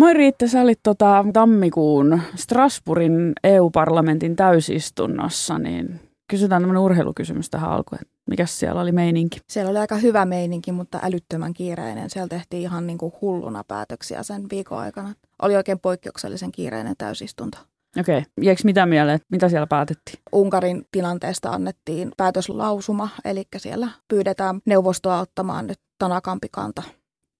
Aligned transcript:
Moi 0.00 0.14
Riitta, 0.14 0.48
sä 0.48 0.60
olit 0.60 0.80
tota, 0.82 1.24
tammikuun 1.32 2.20
Strasbourgin 2.34 3.32
EU-parlamentin 3.44 4.36
täysistunnossa, 4.36 5.58
niin 5.58 6.00
kysytään 6.30 6.62
tämmöinen 6.62 6.82
urheilukysymys 6.82 7.50
tähän 7.50 7.70
alkuun. 7.70 8.00
Mikä 8.30 8.46
siellä 8.46 8.80
oli 8.80 8.92
meininki? 8.92 9.40
Siellä 9.48 9.70
oli 9.70 9.78
aika 9.78 9.96
hyvä 9.96 10.24
meininki, 10.24 10.72
mutta 10.72 11.00
älyttömän 11.02 11.52
kiireinen. 11.52 12.10
Siellä 12.10 12.28
tehtiin 12.28 12.62
ihan 12.62 12.86
niin 12.86 12.98
kuin 12.98 13.12
hulluna 13.20 13.64
päätöksiä 13.64 14.22
sen 14.22 14.42
viikon 14.50 14.78
aikana. 14.78 15.14
Oli 15.42 15.56
oikein 15.56 15.78
poikkeuksellisen 15.78 16.52
kiireinen 16.52 16.94
täysistunto. 16.98 17.58
Okei. 18.00 18.18
Okay. 18.18 18.30
Jäikö 18.42 18.62
mitä 18.64 18.86
mieleen? 18.86 19.20
Mitä 19.32 19.48
siellä 19.48 19.66
päätettiin? 19.66 20.18
Unkarin 20.32 20.86
tilanteesta 20.92 21.50
annettiin 21.50 22.12
päätöslausuma, 22.16 23.08
eli 23.24 23.44
siellä 23.56 23.88
pyydetään 24.08 24.60
neuvostoa 24.66 25.20
ottamaan 25.20 25.66
nyt 25.66 25.78
tanakampi 25.98 26.48
kanta 26.50 26.82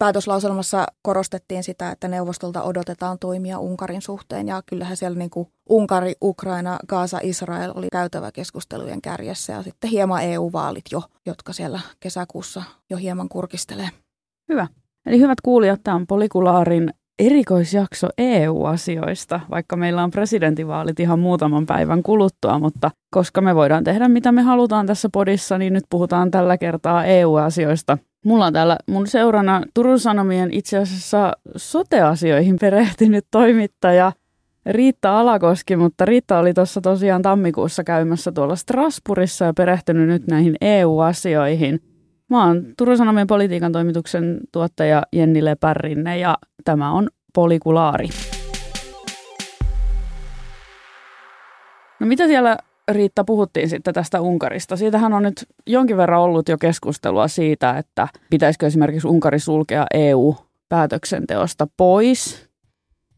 päätöslauselmassa 0.00 0.86
korostettiin 1.02 1.62
sitä, 1.62 1.90
että 1.90 2.08
neuvostolta 2.08 2.62
odotetaan 2.62 3.18
toimia 3.18 3.58
Unkarin 3.58 4.02
suhteen 4.02 4.48
ja 4.48 4.62
kyllähän 4.66 4.96
siellä 4.96 5.18
niin 5.18 5.30
kuin 5.30 5.48
Unkari, 5.68 6.14
Ukraina, 6.22 6.78
Gaasa, 6.88 7.18
Israel 7.22 7.72
oli 7.74 7.88
käytävä 7.92 8.32
keskustelujen 8.32 9.02
kärjessä 9.02 9.52
ja 9.52 9.62
sitten 9.62 9.90
hieman 9.90 10.22
EU-vaalit 10.22 10.84
jo, 10.92 11.02
jotka 11.26 11.52
siellä 11.52 11.80
kesäkuussa 12.00 12.62
jo 12.90 12.96
hieman 12.96 13.28
kurkistelee. 13.28 13.88
Hyvä. 14.48 14.66
Eli 15.06 15.18
hyvät 15.18 15.40
kuulijat, 15.40 15.80
tämä 15.84 15.94
on 15.94 16.06
Polikulaarin 16.06 16.90
erikoisjakso 17.26 18.08
EU-asioista, 18.18 19.40
vaikka 19.50 19.76
meillä 19.76 20.02
on 20.02 20.10
presidentinvaalit 20.10 21.00
ihan 21.00 21.18
muutaman 21.18 21.66
päivän 21.66 22.02
kuluttua, 22.02 22.58
mutta 22.58 22.90
koska 23.10 23.40
me 23.40 23.54
voidaan 23.54 23.84
tehdä 23.84 24.08
mitä 24.08 24.32
me 24.32 24.42
halutaan 24.42 24.86
tässä 24.86 25.08
podissa, 25.12 25.58
niin 25.58 25.72
nyt 25.72 25.84
puhutaan 25.90 26.30
tällä 26.30 26.58
kertaa 26.58 27.04
EU-asioista– 27.04 27.98
Mulla 28.24 28.46
on 28.46 28.52
täällä 28.52 28.76
mun 28.86 29.06
seurana 29.06 29.62
Turun 29.74 29.98
Sanomien 29.98 30.48
itse 30.52 30.78
asiassa 30.78 31.32
soteasioihin 31.56 32.56
perehtynyt 32.60 33.26
toimittaja 33.30 34.12
Riitta 34.66 35.20
Alakoski, 35.20 35.76
mutta 35.76 36.04
Riitta 36.04 36.38
oli 36.38 36.54
tuossa 36.54 36.80
tosiaan 36.80 37.22
tammikuussa 37.22 37.84
käymässä 37.84 38.32
tuolla 38.32 38.56
Strasbourgissa 38.56 39.44
ja 39.44 39.54
perehtynyt 39.54 40.08
nyt 40.08 40.26
näihin 40.26 40.56
EU-asioihin. 40.60 41.80
Mä 42.30 42.46
oon 42.46 42.64
Turun 42.78 42.96
Sanomien 42.96 43.26
politiikan 43.26 43.72
toimituksen 43.72 44.40
tuottaja 44.52 45.02
Jenni 45.12 45.44
Lepärrinne 45.44 46.18
ja 46.18 46.38
tämä 46.64 46.92
on 46.92 47.08
Polikulaari. 47.34 48.08
No 52.00 52.06
mitä 52.06 52.26
siellä 52.26 52.56
Riitta, 52.90 53.24
puhuttiin 53.24 53.68
sitten 53.68 53.94
tästä 53.94 54.20
Unkarista. 54.20 54.76
Siitähän 54.76 55.12
on 55.12 55.22
nyt 55.22 55.46
jonkin 55.66 55.96
verran 55.96 56.20
ollut 56.20 56.48
jo 56.48 56.58
keskustelua 56.58 57.28
siitä, 57.28 57.78
että 57.78 58.08
pitäisikö 58.30 58.66
esimerkiksi 58.66 59.08
Unkari 59.08 59.38
sulkea 59.38 59.86
EU-päätöksenteosta 59.94 61.66
pois. 61.76 62.50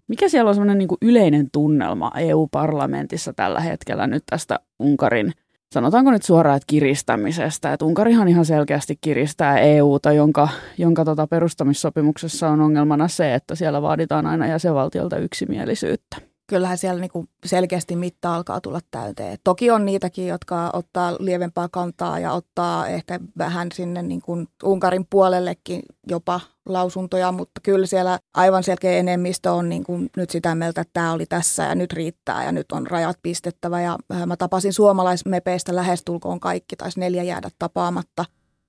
Mikä 0.08 0.28
siellä 0.28 0.48
on 0.48 0.54
semmoinen 0.54 0.78
niin 0.78 0.88
yleinen 1.02 1.48
tunnelma 1.52 2.12
EU-parlamentissa 2.18 3.32
tällä 3.32 3.60
hetkellä 3.60 4.06
nyt 4.06 4.22
tästä 4.30 4.60
Unkarin, 4.78 5.32
sanotaanko 5.72 6.10
nyt 6.10 6.22
suoraan, 6.22 6.56
että 6.56 6.66
kiristämisestä. 6.66 7.72
Että 7.72 7.84
Unkarihan 7.84 8.28
ihan 8.28 8.44
selkeästi 8.44 8.98
kiristää 9.00 9.58
EUta, 9.58 10.12
jonka, 10.12 10.48
jonka 10.78 11.04
tota 11.04 11.26
perustamissopimuksessa 11.26 12.48
on 12.48 12.60
ongelmana 12.60 13.08
se, 13.08 13.34
että 13.34 13.54
siellä 13.54 13.82
vaaditaan 13.82 14.26
aina 14.26 14.46
jäsenvaltiolta 14.46 15.16
yksimielisyyttä 15.16 16.31
kyllähän 16.52 16.78
siellä 16.78 17.00
niinku 17.00 17.26
selkeästi 17.46 17.96
mitta 17.96 18.34
alkaa 18.34 18.60
tulla 18.60 18.80
täyteen. 18.90 19.38
Toki 19.44 19.70
on 19.70 19.84
niitäkin, 19.84 20.26
jotka 20.26 20.70
ottaa 20.72 21.16
lievempää 21.18 21.68
kantaa 21.68 22.18
ja 22.18 22.32
ottaa 22.32 22.88
ehkä 22.88 23.20
vähän 23.38 23.68
sinne 23.74 24.02
niinku 24.02 24.46
Unkarin 24.64 25.06
puolellekin 25.10 25.82
jopa 26.06 26.40
lausuntoja, 26.66 27.32
mutta 27.32 27.60
kyllä 27.62 27.86
siellä 27.86 28.18
aivan 28.34 28.62
selkeä 28.62 28.92
enemmistö 28.92 29.52
on 29.52 29.68
niinku 29.68 29.98
nyt 30.16 30.30
sitä 30.30 30.54
mieltä, 30.54 30.80
että 30.80 30.90
tämä 30.92 31.12
oli 31.12 31.26
tässä 31.26 31.62
ja 31.62 31.74
nyt 31.74 31.92
riittää 31.92 32.44
ja 32.44 32.52
nyt 32.52 32.72
on 32.72 32.86
rajat 32.86 33.18
pistettävä. 33.22 33.80
Ja 33.80 33.98
äh, 34.14 34.26
mä 34.26 34.36
tapasin 34.36 34.72
suomalaismepeistä 34.72 35.76
lähestulkoon 35.76 36.40
kaikki, 36.40 36.76
taisi 36.76 37.00
neljä 37.00 37.22
jäädä 37.22 37.50
tapaamatta. 37.58 38.24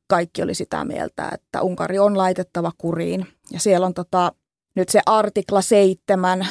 Kaikki 0.08 0.44
oli 0.44 0.56
sitä 0.56 0.86
mieltä, 0.86 1.30
että 1.34 1.62
Unkari 1.62 2.00
on 2.00 2.18
laitettava 2.18 2.72
kuriin. 2.78 3.28
Ja 3.52 3.60
siellä 3.60 3.86
on 3.86 3.94
tota, 3.94 4.32
nyt 4.76 4.90
se 4.90 5.02
artikla 5.06 5.62
7 5.62 6.48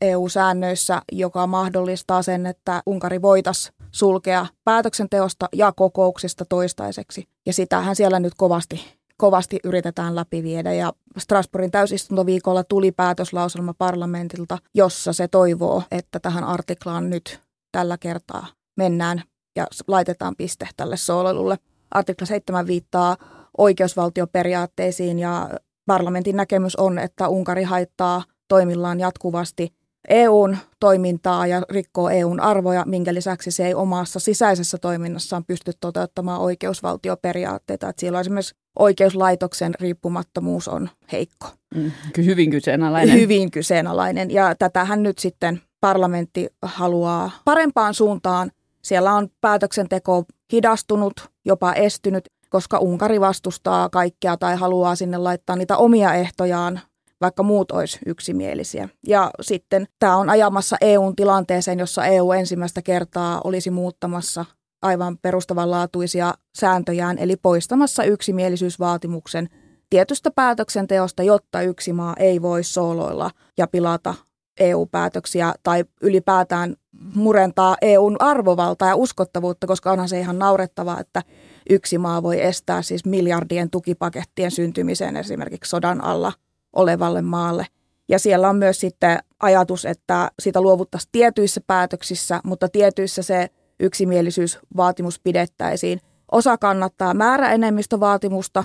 EU-säännöissä, 0.00 1.02
joka 1.12 1.46
mahdollistaa 1.46 2.22
sen, 2.22 2.46
että 2.46 2.82
Unkari 2.86 3.22
voitaisiin 3.22 3.74
sulkea 3.92 4.46
päätöksenteosta 4.64 5.48
ja 5.52 5.72
kokouksista 5.72 6.44
toistaiseksi. 6.44 7.28
Ja 7.46 7.52
sitähän 7.52 7.96
siellä 7.96 8.20
nyt 8.20 8.32
kovasti, 8.36 8.80
kovasti 9.16 9.58
yritetään 9.64 10.16
läpiviedä. 10.16 10.72
Ja 10.72 10.92
Strasbourgin 11.18 11.70
täysistuntoviikolla 11.70 12.64
tuli 12.64 12.92
päätöslauselma 12.92 13.74
parlamentilta, 13.78 14.58
jossa 14.74 15.12
se 15.12 15.28
toivoo, 15.28 15.82
että 15.90 16.20
tähän 16.20 16.44
artiklaan 16.44 17.10
nyt 17.10 17.40
tällä 17.72 17.98
kertaa 17.98 18.46
mennään 18.76 19.22
ja 19.56 19.66
laitetaan 19.88 20.36
piste 20.36 20.68
tälle 20.76 20.96
sooloilulle. 20.96 21.58
Artikla 21.90 22.26
7 22.26 22.66
viittaa 22.66 23.16
oikeusvaltioperiaatteisiin 23.58 25.18
ja 25.18 25.50
parlamentin 25.86 26.36
näkemys 26.36 26.76
on, 26.76 26.98
että 26.98 27.28
Unkari 27.28 27.62
haittaa 27.62 28.22
toimillaan 28.48 29.00
jatkuvasti 29.00 29.79
EUn 30.08 30.56
toimintaa 30.80 31.46
ja 31.46 31.62
rikkoo 31.70 32.08
EUn 32.08 32.40
arvoja, 32.40 32.84
minkä 32.86 33.14
lisäksi 33.14 33.50
se 33.50 33.66
ei 33.66 33.74
omassa 33.74 34.20
sisäisessä 34.20 34.78
toiminnassaan 34.78 35.44
pysty 35.44 35.72
toteuttamaan 35.80 36.40
oikeusvaltioperiaatteita. 36.40 37.88
Että 37.88 38.00
siellä 38.00 38.16
on 38.16 38.20
esimerkiksi 38.20 38.54
oikeuslaitoksen 38.78 39.74
riippumattomuus 39.80 40.68
on 40.68 40.90
heikko. 41.12 41.46
Mm, 41.74 41.92
hyvin 42.16 42.50
kyseenalainen. 42.50 43.20
Hyvin 43.20 43.50
kyseenalainen 43.50 44.30
ja 44.30 44.54
tätähän 44.54 45.02
nyt 45.02 45.18
sitten 45.18 45.60
parlamentti 45.80 46.48
haluaa 46.62 47.30
parempaan 47.44 47.94
suuntaan. 47.94 48.50
Siellä 48.82 49.14
on 49.14 49.28
päätöksenteko 49.40 50.24
hidastunut, 50.52 51.30
jopa 51.44 51.72
estynyt, 51.72 52.28
koska 52.50 52.78
Unkari 52.78 53.20
vastustaa 53.20 53.88
kaikkea 53.88 54.36
tai 54.36 54.56
haluaa 54.56 54.94
sinne 54.94 55.16
laittaa 55.16 55.56
niitä 55.56 55.76
omia 55.76 56.14
ehtojaan 56.14 56.80
vaikka 57.20 57.42
muut 57.42 57.70
olisi 57.72 57.98
yksimielisiä. 58.06 58.88
Ja 59.06 59.30
sitten 59.40 59.86
tämä 59.98 60.16
on 60.16 60.30
ajamassa 60.30 60.76
EUn 60.80 61.16
tilanteeseen, 61.16 61.78
jossa 61.78 62.06
EU 62.06 62.32
ensimmäistä 62.32 62.82
kertaa 62.82 63.40
olisi 63.44 63.70
muuttamassa 63.70 64.44
aivan 64.82 65.18
perustavanlaatuisia 65.18 66.34
sääntöjään, 66.58 67.18
eli 67.18 67.36
poistamassa 67.36 68.04
yksimielisyysvaatimuksen 68.04 69.48
tietystä 69.90 70.30
päätöksenteosta, 70.30 71.22
jotta 71.22 71.62
yksi 71.62 71.92
maa 71.92 72.14
ei 72.18 72.42
voi 72.42 72.64
sooloilla 72.64 73.30
ja 73.58 73.66
pilata 73.66 74.14
EU-päätöksiä 74.60 75.54
tai 75.62 75.84
ylipäätään 76.02 76.76
murentaa 77.14 77.76
EUn 77.82 78.16
arvovaltaa 78.18 78.88
ja 78.88 78.96
uskottavuutta, 78.96 79.66
koska 79.66 79.92
onhan 79.92 80.08
se 80.08 80.20
ihan 80.20 80.38
naurettavaa, 80.38 81.00
että 81.00 81.22
yksi 81.70 81.98
maa 81.98 82.22
voi 82.22 82.42
estää 82.42 82.82
siis 82.82 83.04
miljardien 83.04 83.70
tukipakettien 83.70 84.50
syntymisen 84.50 85.16
esimerkiksi 85.16 85.70
sodan 85.70 86.04
alla– 86.04 86.32
olevalle 86.72 87.22
maalle. 87.22 87.66
Ja 88.08 88.18
siellä 88.18 88.48
on 88.48 88.56
myös 88.56 88.80
sitten 88.80 89.18
ajatus, 89.40 89.84
että 89.84 90.30
sitä 90.42 90.60
luovuttaisiin 90.60 91.08
tietyissä 91.12 91.60
päätöksissä, 91.66 92.40
mutta 92.44 92.68
tietyissä 92.68 93.22
se 93.22 93.48
yksimielisyysvaatimus 93.80 95.20
pidettäisiin. 95.20 96.00
Osa 96.32 96.58
kannattaa 96.58 97.14
määräenemmistövaatimusta. 97.14 98.64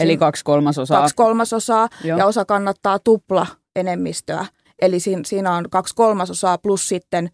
Eli 0.00 0.16
kaksi 0.16 0.44
kolmasosaa. 0.44 1.00
Kaksi 1.00 1.14
kolmasosaa 1.14 1.88
Joo. 2.04 2.18
ja 2.18 2.26
osa 2.26 2.44
kannattaa 2.44 2.98
tupla 2.98 3.46
enemmistöä. 3.76 4.46
Eli 4.82 4.98
siinä 5.24 5.54
on 5.54 5.64
kaksi 5.70 5.94
kolmasosaa 5.94 6.58
plus 6.58 6.88
sitten 6.88 7.30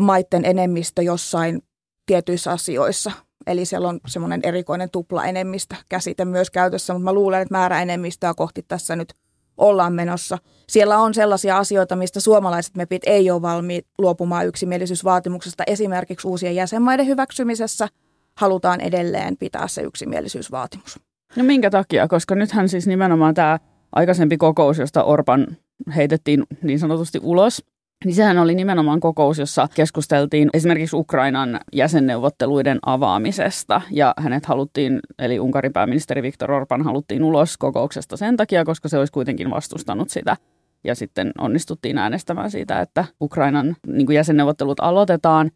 maiden 0.00 0.44
enemmistö 0.44 1.02
jossain 1.02 1.62
tietyissä 2.06 2.50
asioissa. 2.50 3.12
Eli 3.46 3.64
siellä 3.64 3.88
on 3.88 4.00
semmoinen 4.06 4.40
erikoinen 4.42 4.90
tupla 4.90 5.24
enemmistö 5.24 5.74
käsite 5.88 6.24
myös 6.24 6.50
käytössä, 6.50 6.92
mutta 6.92 7.04
mä 7.04 7.12
luulen, 7.12 7.42
että 7.42 7.54
määräenemmistöä 7.54 8.34
kohti 8.34 8.62
tässä 8.68 8.96
nyt 8.96 9.14
ollaan 9.58 9.92
menossa. 9.92 10.38
Siellä 10.68 10.98
on 10.98 11.14
sellaisia 11.14 11.58
asioita, 11.58 11.96
mistä 11.96 12.20
suomalaiset 12.20 12.76
MEPit 12.76 13.02
ei 13.06 13.30
ole 13.30 13.42
valmiit 13.42 13.86
luopumaan 13.98 14.46
yksimielisyysvaatimuksesta. 14.46 15.64
Esimerkiksi 15.66 16.28
uusien 16.28 16.54
jäsenmaiden 16.54 17.06
hyväksymisessä 17.06 17.88
halutaan 18.36 18.80
edelleen 18.80 19.36
pitää 19.36 19.68
se 19.68 19.82
yksimielisyysvaatimus. 19.82 21.00
No 21.36 21.44
minkä 21.44 21.70
takia? 21.70 22.08
Koska 22.08 22.34
nythän 22.34 22.68
siis 22.68 22.86
nimenomaan 22.86 23.34
tämä 23.34 23.58
aikaisempi 23.92 24.36
kokous, 24.36 24.78
josta 24.78 25.04
Orban 25.04 25.46
heitettiin 25.96 26.44
niin 26.62 26.78
sanotusti 26.78 27.18
ulos, 27.22 27.64
niin 28.04 28.14
sehän 28.14 28.38
oli 28.38 28.54
nimenomaan 28.54 29.00
kokous, 29.00 29.38
jossa 29.38 29.68
keskusteltiin 29.74 30.50
esimerkiksi 30.54 30.96
Ukrainan 30.96 31.60
jäsenneuvotteluiden 31.72 32.78
avaamisesta. 32.86 33.80
Ja 33.90 34.14
hänet 34.18 34.46
haluttiin, 34.46 35.00
eli 35.18 35.40
Unkarin 35.40 35.72
pääministeri 35.72 36.22
Viktor 36.22 36.52
Orban 36.52 36.82
haluttiin 36.82 37.24
ulos 37.24 37.58
kokouksesta 37.58 38.16
sen 38.16 38.36
takia, 38.36 38.64
koska 38.64 38.88
se 38.88 38.98
olisi 38.98 39.12
kuitenkin 39.12 39.50
vastustanut 39.50 40.10
sitä. 40.10 40.36
Ja 40.84 40.94
sitten 40.94 41.32
onnistuttiin 41.38 41.98
äänestämään 41.98 42.50
siitä, 42.50 42.80
että 42.80 43.04
Ukrainan 43.20 43.76
niin 43.86 44.12
jäsenneuvottelut 44.12 44.80
aloitetaan. 44.80 45.50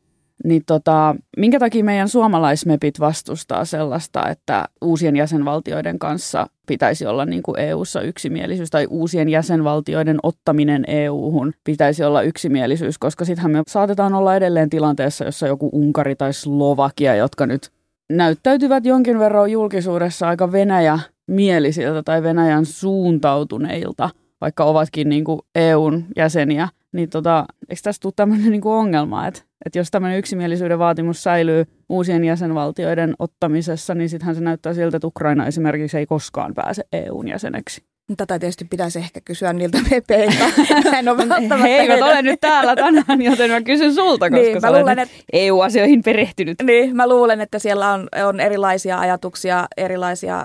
Niin 0.45 0.63
tota, 0.67 1.17
minkä 1.37 1.59
takia 1.59 1.85
meidän 1.85 2.09
suomalaismepit 2.09 3.01
vastustaa 3.01 3.65
sellaista, 3.65 4.29
että 4.29 4.65
uusien 4.81 5.17
jäsenvaltioiden 5.17 5.99
kanssa 5.99 6.47
pitäisi 6.67 7.07
olla 7.07 7.25
niin 7.25 7.43
kuin 7.43 7.59
EU-ssa 7.59 8.01
yksimielisyys 8.01 8.71
tai 8.71 8.87
uusien 8.91 9.29
jäsenvaltioiden 9.29 10.19
ottaminen 10.23 10.85
EU-hun 10.87 11.53
pitäisi 11.65 12.05
olla 12.05 12.23
yksimielisyys, 12.23 12.99
koska 12.99 13.25
sittenhän 13.25 13.51
me 13.51 13.63
saatetaan 13.69 14.15
olla 14.15 14.37
edelleen 14.37 14.71
tilanteessa, 14.71 15.25
jossa 15.25 15.47
joku 15.47 15.71
Unkari 15.73 16.17
tai 16.17 16.33
Slovakia, 16.33 17.15
jotka 17.15 17.47
nyt 17.47 17.71
näyttäytyvät 18.11 18.85
jonkin 18.85 19.19
verran 19.19 19.51
julkisuudessa 19.51 20.29
aika 20.29 20.53
Venäjä 20.53 20.99
mielisiltä 21.27 22.03
tai 22.03 22.23
Venäjän 22.23 22.67
suuntautuneilta, 22.67 24.11
vaikka 24.41 24.65
ovatkin 24.65 25.09
niin 25.09 25.25
kuin 25.25 25.41
EUn 25.55 26.05
jäseniä, 26.17 26.69
niin 26.93 27.11
tota, 27.11 27.47
eikö 27.69 27.81
tässä 27.83 28.01
tule 28.01 28.13
tämmöinen 28.17 28.51
niin 28.51 28.61
ongelma, 28.65 29.27
että, 29.27 29.43
että 29.67 29.79
jos 29.79 29.91
tämmöinen 29.91 30.19
yksimielisyyden 30.19 30.79
vaatimus 30.79 31.23
säilyy 31.23 31.65
uusien 31.89 32.25
jäsenvaltioiden 32.25 33.15
ottamisessa, 33.19 33.95
niin 33.95 34.09
sittenhän 34.09 34.35
se 34.35 34.41
näyttää 34.41 34.75
siltä, 34.75 34.97
että 34.97 35.07
Ukraina 35.07 35.47
esimerkiksi 35.47 35.99
ei 35.99 36.07
koskaan 36.07 36.55
pääse 36.55 36.85
EUn 36.93 37.29
jäseneksi. 37.29 37.83
Tätä 38.17 38.39
tietysti 38.39 38.65
pitäisi 38.65 38.99
ehkä 38.99 39.21
kysyä 39.25 39.53
niiltä 39.53 39.79
mepeiltä. 39.91 40.45
en 40.99 41.09
ole 41.09 41.19
välttämättä 41.19 41.57
He 41.57 41.69
eivät 41.69 42.03
ole 42.03 42.23
nyt 42.23 42.41
täällä 42.41 42.77
tänään, 42.77 43.23
joten 43.23 43.51
mä 43.51 43.63
kysyn 43.63 43.95
sulta, 43.95 44.31
koska 44.31 44.43
niin, 44.43 44.61
mä 44.63 44.73
luulen, 44.73 44.99
että, 44.99 45.15
EU-asioihin 45.33 46.03
perehtynyt. 46.03 46.63
Niin, 46.63 46.97
mä 46.97 47.09
luulen, 47.09 47.41
että 47.41 47.59
siellä 47.59 47.93
on, 47.93 48.09
on 48.25 48.41
erilaisia 48.41 48.99
ajatuksia, 48.99 49.67
erilaisia 49.77 50.45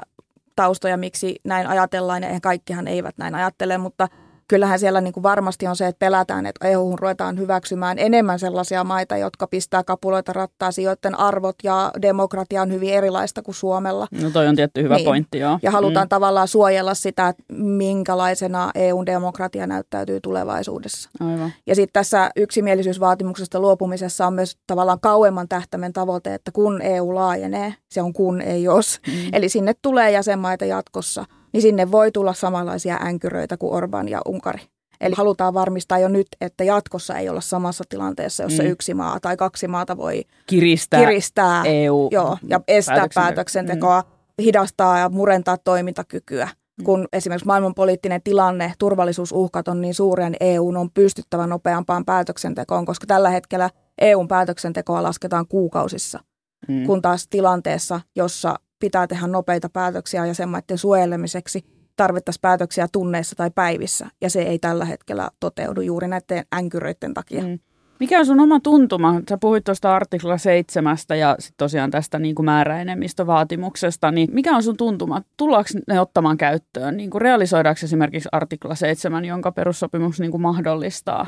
taustoja, 0.55 0.97
miksi 0.97 1.35
näin 1.43 1.67
ajatellaan, 1.67 2.23
ja 2.23 2.39
kaikkihan 2.41 2.87
eivät 2.87 3.17
näin 3.17 3.35
ajattele, 3.35 3.77
mutta– 3.77 4.07
kyllähän 4.47 4.79
siellä 4.79 5.01
niin 5.01 5.13
kuin 5.13 5.23
varmasti 5.23 5.67
on 5.67 5.75
se, 5.75 5.87
että 5.87 5.99
pelätään, 5.99 6.45
että 6.45 6.67
EU 6.67 6.95
ruvetaan 6.95 7.39
hyväksymään 7.39 7.99
enemmän 7.99 8.39
sellaisia 8.39 8.83
maita, 8.83 9.17
jotka 9.17 9.47
pistää 9.47 9.83
kapuloita 9.83 10.33
rattaa, 10.33 10.69
joiden 10.83 11.19
arvot 11.19 11.55
ja 11.63 11.91
demokratia 12.01 12.61
on 12.61 12.71
hyvin 12.71 12.93
erilaista 12.93 13.41
kuin 13.41 13.55
Suomella. 13.55 14.07
No 14.21 14.29
toi 14.29 14.47
on 14.47 14.55
tietty 14.55 14.83
hyvä 14.83 14.95
niin. 14.95 15.05
pointti, 15.05 15.39
joo. 15.39 15.59
Ja 15.61 15.71
halutaan 15.71 16.05
mm. 16.05 16.09
tavallaan 16.09 16.47
suojella 16.47 16.93
sitä, 16.93 17.27
että 17.27 17.43
minkälaisena 17.53 18.71
EUn 18.75 19.05
demokratia 19.05 19.67
näyttäytyy 19.67 20.19
tulevaisuudessa. 20.21 21.09
Aivan. 21.19 21.53
Ja 21.67 21.75
sitten 21.75 21.93
tässä 21.93 22.29
yksimielisyysvaatimuksesta 22.35 23.59
luopumisessa 23.59 24.27
on 24.27 24.33
myös 24.33 24.57
tavallaan 24.67 24.99
kauemman 24.99 25.47
tähtäimen 25.47 25.93
tavoite, 25.93 26.33
että 26.33 26.51
kun 26.51 26.81
EU 26.81 27.15
laajenee, 27.15 27.73
se 27.89 28.01
on 28.01 28.13
kun 28.13 28.41
ei 28.41 28.63
jos. 28.63 28.99
Mm. 29.07 29.13
Eli 29.33 29.49
sinne 29.49 29.73
tulee 29.81 30.11
jäsenmaita 30.11 30.65
jatkossa– 30.65 31.25
niin 31.55 31.61
sinne 31.61 31.91
voi 31.91 32.11
tulla 32.11 32.33
samanlaisia 32.33 32.97
änkyröitä 33.05 33.57
kuin 33.57 33.73
Orban 33.73 34.09
ja 34.09 34.21
Unkari. 34.27 34.59
Eli 35.01 35.15
halutaan 35.17 35.53
varmistaa 35.53 35.99
jo 35.99 36.07
nyt, 36.07 36.27
että 36.41 36.63
jatkossa 36.63 37.17
ei 37.17 37.29
olla 37.29 37.41
samassa 37.41 37.83
tilanteessa, 37.89 38.43
jossa 38.43 38.63
mm. 38.63 38.69
yksi 38.69 38.93
maa 38.93 39.19
tai 39.19 39.37
kaksi 39.37 39.67
maata 39.67 39.97
voi 39.97 40.23
kiristää, 40.47 40.99
kiristää 40.99 41.63
EU 41.65 42.09
joo, 42.11 42.37
ja 42.47 42.59
estää 42.67 42.95
päätöksentekoa, 42.95 43.23
päätöksentekoa 43.23 44.01
mm. 44.01 44.43
hidastaa 44.43 44.99
ja 44.99 45.09
murentaa 45.09 45.57
toimintakykyä. 45.57 46.49
Mm. 46.77 46.83
Kun 46.83 47.07
esimerkiksi 47.13 47.47
maailmanpoliittinen 47.47 48.21
tilanne, 48.23 48.73
turvallisuusuhkat 48.79 49.67
on 49.67 49.81
niin 49.81 49.93
suuria, 49.93 50.29
niin 50.29 50.37
EU 50.39 50.67
on 50.67 50.91
pystyttävä 50.93 51.47
nopeampaan 51.47 52.05
päätöksentekoon, 52.05 52.85
koska 52.85 53.07
tällä 53.07 53.29
hetkellä 53.29 53.69
EUn 54.01 54.27
päätöksentekoa 54.27 55.03
lasketaan 55.03 55.47
kuukausissa. 55.47 56.19
Mm. 56.67 56.85
Kun 56.85 57.01
taas 57.01 57.27
tilanteessa, 57.29 58.01
jossa 58.15 58.55
pitää 58.79 59.07
tehdä 59.07 59.27
nopeita 59.27 59.69
päätöksiä 59.69 60.25
jäsenmaiden 60.25 60.77
suojelemiseksi, 60.77 61.65
tarvittaisiin 61.95 62.41
päätöksiä 62.41 62.87
tunneissa 62.91 63.35
tai 63.35 63.51
päivissä, 63.55 64.07
ja 64.21 64.29
se 64.29 64.41
ei 64.41 64.59
tällä 64.59 64.85
hetkellä 64.85 65.29
toteudu 65.39 65.81
juuri 65.81 66.07
näiden 66.07 66.45
änkyröiden 66.55 67.13
takia. 67.13 67.43
Mm. 67.43 67.59
Mikä 67.99 68.19
on 68.19 68.25
sun 68.25 68.39
oma 68.39 68.59
tuntuma? 68.59 69.21
Sä 69.29 69.37
puhuit 69.37 69.63
tuosta 69.63 69.95
artikla 69.95 70.37
7 70.37 70.97
ja 71.19 71.35
sit 71.39 71.53
tosiaan 71.57 71.91
tästä 71.91 72.19
niin 72.19 72.35
kuin 72.35 72.45
määräenemmistövaatimuksesta, 72.45 74.11
niin 74.11 74.29
mikä 74.31 74.55
on 74.55 74.63
sun 74.63 74.77
tuntuma? 74.77 75.21
Tullaanko 75.37 75.69
ne 75.87 75.99
ottamaan 75.99 76.37
käyttöön? 76.37 76.97
Niin 76.97 77.09
kuin 77.09 77.21
realisoidaanko 77.21 77.79
esimerkiksi 77.83 78.29
artikla 78.31 78.75
7, 78.75 79.25
jonka 79.25 79.51
perussopimus 79.51 80.19
niin 80.19 80.31
kuin 80.31 80.41
mahdollistaa? 80.41 81.25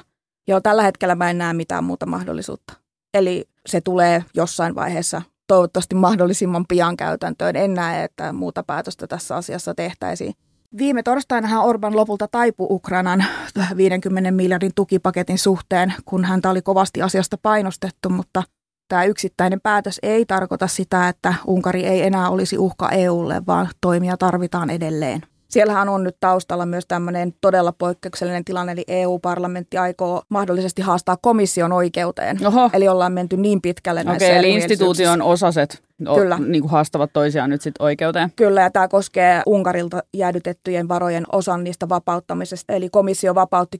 Joo, 0.48 0.62
tällä 0.62 0.84
hetkellä 0.84 1.16
mä 1.16 1.30
en 1.30 1.38
näe 1.38 1.54
mitään 1.54 1.84
muuta 1.84 2.06
mahdollisuutta. 2.06 2.74
Eli 3.14 3.50
se 3.66 3.82
tulee 3.82 4.24
jossain 4.34 4.76
vaiheessa 4.76 5.22
toivottavasti 5.48 5.96
mahdollisimman 5.96 6.66
pian 6.68 6.98
käytäntöön. 6.98 7.56
En 7.56 7.74
näe, 7.74 8.04
että 8.04 8.34
muuta 8.34 8.64
päätöstä 8.64 9.08
tässä 9.08 9.36
asiassa 9.36 9.76
tehtäisiin. 9.76 10.34
Viime 10.78 11.04
torstainahan 11.04 11.64
Orban 11.64 11.96
lopulta 11.96 12.28
taipui 12.28 12.68
Ukrainan 12.70 13.26
50 13.78 14.32
miljardin 14.32 14.72
tukipaketin 14.76 15.38
suhteen, 15.38 15.94
kun 16.06 16.26
häntä 16.26 16.50
oli 16.50 16.62
kovasti 16.62 17.02
asiasta 17.02 17.38
painostettu, 17.42 18.10
mutta 18.10 18.44
tämä 18.88 19.04
yksittäinen 19.04 19.62
päätös 19.62 20.00
ei 20.04 20.26
tarkoita 20.26 20.68
sitä, 20.68 21.10
että 21.10 21.34
Unkari 21.48 21.86
ei 21.86 22.02
enää 22.02 22.30
olisi 22.30 22.58
uhka 22.58 22.90
EUlle, 22.90 23.42
vaan 23.48 23.70
toimia 23.82 24.18
tarvitaan 24.18 24.70
edelleen. 24.70 25.22
Siellähän 25.50 25.90
on 25.90 26.04
nyt 26.04 26.16
taustalla 26.20 26.66
myös 26.66 26.86
tämmöinen 26.88 27.34
todella 27.42 27.72
poikkeuksellinen 27.72 28.46
tilanne, 28.46 28.72
eli 28.72 28.84
EU-parlamentti 28.88 29.78
aikoo 29.78 30.22
mahdollisesti 30.30 30.82
haastaa 30.82 31.18
komission 31.22 31.72
oikeuteen. 31.72 32.48
Oho. 32.48 32.70
Eli 32.74 32.88
ollaan 32.88 33.14
menty 33.14 33.38
niin 33.38 33.62
pitkälle 33.62 34.04
näissä 34.04 34.26
Okei, 34.28 34.38
eli 34.38 34.54
instituution 34.54 35.22
osaset 35.22 35.84
Kyllä. 36.16 36.40
Niin 36.40 36.62
kuin 36.62 36.72
haastavat 36.72 37.14
toisiaan 37.14 37.50
nyt 37.50 37.62
sitten 37.62 37.86
oikeuteen. 37.86 38.32
Kyllä, 38.36 38.62
ja 38.62 38.72
tämä 38.72 38.88
koskee 38.88 39.42
Unkarilta 39.46 40.04
jäädytettyjen 40.14 40.88
varojen 40.88 41.24
osan 41.32 41.64
niistä 41.64 41.90
vapauttamisesta. 41.90 42.74
Eli 42.74 42.90
komissio 42.90 43.36
vapautti 43.36 43.78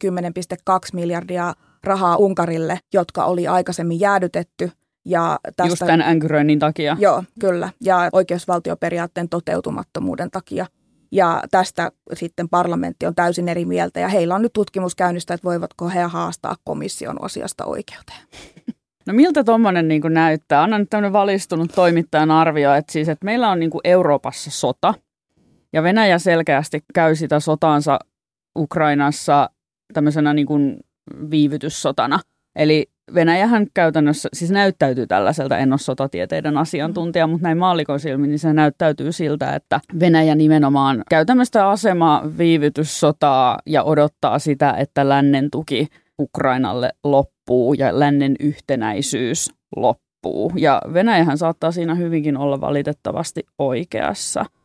10,2 0.70 0.74
miljardia 0.94 1.54
rahaa 1.84 2.18
Unkarille, 2.18 2.80
jotka 2.94 3.26
oli 3.26 3.48
aikaisemmin 3.48 4.00
jäädytetty. 4.00 4.72
Ja 5.06 5.40
tästä, 5.44 5.72
Just 5.72 5.80
tämän 5.80 6.02
änkyröinnin 6.02 6.60
takia. 6.60 6.98
Joo, 7.00 7.24
kyllä. 7.40 7.70
Ja 7.84 8.10
oikeusvaltioperiaatteen 8.12 9.30
toteutumattomuuden 9.30 10.32
takia. 10.32 10.66
Ja 11.12 11.44
tästä 11.52 11.92
sitten 12.14 12.50
parlamentti 12.50 13.06
on 13.06 13.16
täysin 13.16 13.50
eri 13.50 13.66
mieltä 13.66 14.00
ja 14.00 14.08
heillä 14.08 14.36
on 14.36 14.42
nyt 14.42 14.54
tutkimus 14.54 14.96
käynnistä, 14.96 15.34
että 15.34 15.46
voivatko 15.46 15.90
he 15.90 16.02
haastaa 16.02 16.56
komission 16.64 17.24
asiasta 17.24 17.66
oikeuteen. 17.66 18.20
No 19.08 19.14
miltä 19.14 19.44
tuommoinen 19.44 19.88
niin 19.88 20.02
näyttää? 20.10 20.64
Anna 20.64 20.80
nyt 20.80 20.90
tämmöinen 20.90 21.14
valistunut 21.14 21.72
toimittajan 21.76 22.32
arvio, 22.32 22.74
että 22.74 22.94
siis 22.94 23.10
että 23.10 23.26
meillä 23.26 23.50
on 23.50 23.60
niin 23.60 23.72
Euroopassa 23.84 24.52
sota 24.52 24.94
ja 25.74 25.84
Venäjä 25.84 26.20
selkeästi 26.20 26.84
käy 26.94 27.16
sitä 27.16 27.40
sotaansa 27.40 28.00
Ukrainassa 28.58 29.50
tämmöisenä 29.94 30.34
niin 30.34 30.48
kuin 30.48 30.78
viivytyssotana. 31.30 32.20
Eli 32.56 32.90
Venäjähän 33.14 33.68
käytännössä 33.74 34.30
siis 34.34 34.52
näyttäytyy 34.52 35.08
tällaiselta, 35.08 35.58
en 35.58 35.74
ole 35.74 35.80
sotatieteiden 35.80 36.58
asiantuntija, 36.58 37.28
mutta 37.28 37.44
näin 37.44 37.58
maallikon 37.58 38.00
silmin, 38.00 38.30
niin 38.30 38.40
se 38.40 38.54
näyttäytyy 38.54 39.12
siltä, 39.12 39.56
että 39.56 39.80
Venäjä 40.00 40.36
nimenomaan 40.36 41.04
käy 41.10 41.26
tämmöistä 41.26 41.70
asema 41.70 42.24
viivytyssotaa 42.38 43.60
ja 43.66 43.84
odottaa 43.84 44.40
sitä, 44.40 44.72
että 44.72 45.10
lännen 45.10 45.52
tuki 45.52 45.88
Ukrainalle 46.20 46.90
loppuu 47.04 47.74
ja 47.74 48.00
lännen 48.00 48.36
yhtenäisyys 48.40 49.50
loppuu. 49.76 50.52
Ja 50.56 50.82
Venäjähän 50.94 51.38
saattaa 51.38 51.72
siinä 51.72 51.96
hyvinkin 51.96 52.38
olla 52.38 52.62
valitettavasti 52.62 53.44
oikeassa– 53.60 54.46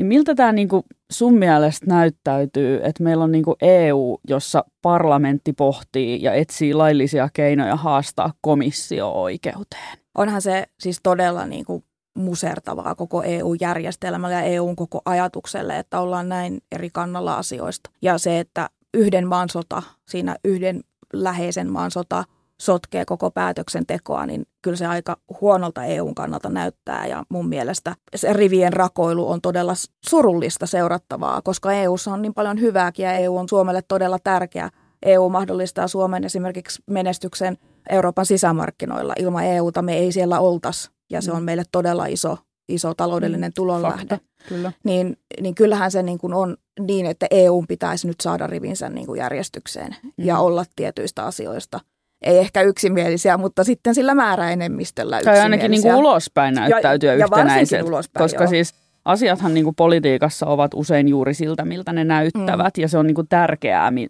niin 0.00 0.06
miltä 0.06 0.34
tämä 0.34 0.52
niinku 0.52 0.84
sun 1.12 1.34
mielestä 1.34 1.86
näyttäytyy, 1.86 2.80
että 2.82 3.02
meillä 3.02 3.24
on 3.24 3.32
niinku 3.32 3.56
EU, 3.62 4.18
jossa 4.28 4.64
parlamentti 4.82 5.52
pohtii 5.52 6.22
ja 6.22 6.34
etsii 6.34 6.74
laillisia 6.74 7.28
keinoja 7.32 7.76
haastaa 7.76 8.32
komissio 8.40 9.08
oikeuteen? 9.08 9.98
Onhan 10.14 10.42
se 10.42 10.66
siis 10.78 11.00
todella 11.02 11.46
niinku 11.46 11.84
musertavaa 12.14 12.94
koko 12.94 13.22
EU-järjestelmälle 13.22 14.34
ja 14.34 14.42
EUn 14.42 14.76
koko 14.76 15.02
ajatukselle, 15.04 15.78
että 15.78 16.00
ollaan 16.00 16.28
näin 16.28 16.60
eri 16.72 16.90
kannalla 16.90 17.34
asioista. 17.34 17.90
Ja 18.02 18.18
se, 18.18 18.40
että 18.40 18.70
yhden 18.94 19.28
maan 19.28 19.48
sota, 19.48 19.82
siinä 20.08 20.36
yhden 20.44 20.80
läheisen 21.12 21.70
maan 21.70 21.90
sota 21.90 22.24
sotkee 22.60 23.04
koko 23.04 23.30
päätöksentekoa, 23.30 24.26
niin 24.26 24.46
kyllä 24.62 24.76
se 24.76 24.86
aika 24.86 25.16
huonolta 25.40 25.84
EUn 25.84 26.14
kannalta 26.14 26.48
näyttää 26.48 27.06
ja 27.06 27.24
mun 27.28 27.48
mielestä 27.48 27.96
se 28.16 28.32
rivien 28.32 28.72
rakoilu 28.72 29.30
on 29.30 29.40
todella 29.40 29.72
surullista 30.08 30.66
seurattavaa, 30.66 31.42
koska 31.42 31.72
EUssa 31.72 32.12
on 32.12 32.22
niin 32.22 32.34
paljon 32.34 32.60
hyvääkin 32.60 33.04
ja 33.04 33.12
EU 33.12 33.36
on 33.36 33.48
Suomelle 33.48 33.82
todella 33.82 34.18
tärkeä. 34.24 34.70
EU 35.02 35.28
mahdollistaa 35.28 35.88
Suomen 35.88 36.24
esimerkiksi 36.24 36.82
menestyksen 36.90 37.58
Euroopan 37.90 38.26
sisämarkkinoilla. 38.26 39.14
Ilman 39.18 39.44
EUta 39.44 39.82
me 39.82 39.94
ei 39.94 40.12
siellä 40.12 40.40
oltaisi 40.40 40.90
ja 41.10 41.20
se 41.20 41.32
on 41.32 41.38
mm. 41.38 41.44
meille 41.44 41.62
todella 41.72 42.06
iso, 42.06 42.38
iso 42.68 42.94
taloudellinen 42.94 43.50
mm, 43.50 43.54
tulonlähde. 43.56 44.20
kyllä. 44.48 44.72
Niin, 44.84 45.16
niin 45.40 45.54
kyllähän 45.54 45.90
se 45.90 46.02
niin 46.02 46.18
kuin 46.18 46.34
on 46.34 46.56
niin, 46.80 47.06
että 47.06 47.26
EU 47.30 47.64
pitäisi 47.68 48.06
nyt 48.06 48.20
saada 48.20 48.46
rivinsä 48.46 48.88
niin 48.88 49.06
kuin 49.06 49.18
järjestykseen 49.18 49.96
mm. 50.02 50.12
ja 50.18 50.38
olla 50.38 50.64
tietyistä 50.76 51.24
asioista– 51.24 51.80
ei 52.22 52.38
ehkä 52.38 52.62
yksimielisiä, 52.62 53.36
mutta 53.38 53.64
sitten 53.64 53.94
sillä 53.94 54.14
määräenemmistöllä 54.14 55.16
yksimielisiä. 55.16 55.42
Tai 55.42 55.52
ainakin 55.52 55.70
niin 55.70 55.82
kuin 55.82 55.94
ulospäin 55.94 56.54
näyttäytyä 56.54 57.14
ja, 57.14 57.24
yhtenäiseltä. 57.24 57.84
Ja 57.84 57.88
ulospäin, 57.88 58.24
koska 58.24 58.44
joo. 58.44 58.50
siis 58.50 58.74
asiathan 59.04 59.54
niin 59.54 59.64
kuin 59.64 59.76
politiikassa 59.76 60.46
ovat 60.46 60.70
usein 60.74 61.08
juuri 61.08 61.34
siltä, 61.34 61.64
miltä 61.64 61.92
ne 61.92 62.04
näyttävät, 62.04 62.76
mm. 62.76 62.82
ja 62.82 62.88
se 62.88 62.98
on 62.98 63.06
niin 63.06 63.14
kuin 63.14 63.28
tärkeää, 63.28 63.90
mi- 63.90 64.08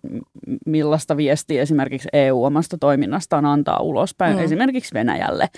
millaista 0.67 1.17
viestiä 1.17 1.63
esimerkiksi 1.63 2.09
EU 2.13 2.45
omasta 2.45 2.79
toiminnastaan 2.79 3.47
antaa 3.47 3.81
ulospäin, 3.81 4.37
mm. 4.37 4.43
esimerkiksi 4.43 4.95
Venäjälle 4.95 5.49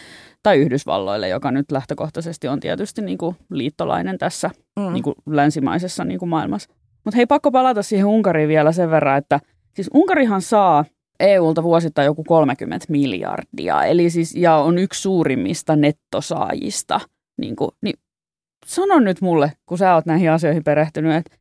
tai 0.42 0.58
Yhdysvalloille, 0.58 1.28
joka 1.28 1.50
nyt 1.50 1.72
lähtökohtaisesti 1.72 2.48
on 2.48 2.60
tietysti 2.60 3.02
niin 3.02 3.18
kuin 3.18 3.36
liittolainen 3.50 4.18
tässä 4.18 4.50
mm. 4.76 4.92
niin 4.92 5.02
kuin 5.02 5.14
länsimaisessa 5.26 6.04
niin 6.04 6.18
kuin 6.18 6.28
maailmassa. 6.28 6.70
Mutta 7.04 7.16
hei, 7.16 7.26
pakko 7.26 7.50
palata 7.50 7.82
siihen 7.82 8.06
Unkariin 8.06 8.48
vielä 8.48 8.72
sen 8.72 8.90
verran, 8.90 9.18
että 9.18 9.40
siis 9.74 9.90
Unkarihan 9.94 10.42
saa 10.42 10.84
EUlta 11.20 11.62
vuosittain 11.62 12.06
joku 12.06 12.24
30 12.24 12.86
miljardia, 12.88 13.84
eli 13.84 14.10
siis, 14.10 14.34
ja 14.34 14.56
on 14.56 14.78
yksi 14.78 15.02
suurimmista 15.02 15.76
nettosaajista. 15.76 17.00
Niin, 17.40 17.56
kuin, 17.56 17.70
niin 17.82 17.94
sano 18.66 19.00
nyt 19.00 19.20
mulle, 19.20 19.52
kun 19.66 19.78
sä 19.78 19.94
oot 19.94 20.06
näihin 20.06 20.30
asioihin 20.30 20.64
perehtynyt, 20.64 21.16
että 21.16 21.36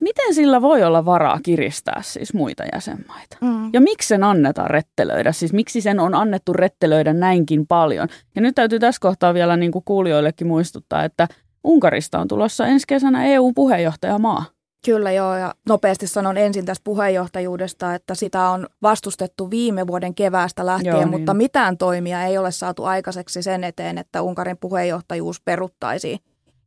miten 0.00 0.34
sillä 0.34 0.62
voi 0.62 0.82
olla 0.82 1.04
varaa 1.04 1.40
kiristää 1.42 2.02
siis 2.04 2.34
muita 2.34 2.64
jäsenmaita? 2.72 3.36
Mm. 3.40 3.70
Ja 3.72 3.80
miksi 3.80 4.08
sen 4.08 4.24
annetaan 4.24 4.70
rettelöidä? 4.70 5.32
Siis 5.32 5.52
miksi 5.52 5.80
sen 5.80 6.00
on 6.00 6.14
annettu 6.14 6.52
rettelöidä 6.52 7.12
näinkin 7.12 7.66
paljon? 7.66 8.08
Ja 8.34 8.42
nyt 8.42 8.54
täytyy 8.54 8.78
tässä 8.78 9.00
kohtaa 9.00 9.34
vielä 9.34 9.56
niin 9.56 9.72
kuin 9.72 9.84
kuulijoillekin 9.84 10.46
muistuttaa, 10.46 11.04
että 11.04 11.28
Unkarista 11.64 12.18
on 12.18 12.28
tulossa 12.28 12.66
ensi 12.66 12.84
kesänä 12.88 13.26
EU-puheenjohtajamaa. 13.26 14.44
Kyllä 14.84 15.12
joo, 15.12 15.36
ja 15.36 15.54
nopeasti 15.68 16.06
sanon 16.06 16.36
ensin 16.36 16.64
tästä 16.64 16.84
puheenjohtajuudesta, 16.84 17.94
että 17.94 18.14
sitä 18.14 18.48
on 18.48 18.66
vastustettu 18.82 19.50
viime 19.50 19.86
vuoden 19.86 20.14
keväästä 20.14 20.66
lähtien, 20.66 20.92
joo, 20.92 21.00
niin. 21.00 21.10
mutta 21.10 21.34
mitään 21.34 21.78
toimia 21.78 22.24
ei 22.24 22.38
ole 22.38 22.50
saatu 22.50 22.84
aikaiseksi 22.84 23.42
sen 23.42 23.64
eteen, 23.64 23.98
että 23.98 24.22
Unkarin 24.22 24.58
puheenjohtajuus 24.58 25.40
peruttaisiin. 25.40 26.18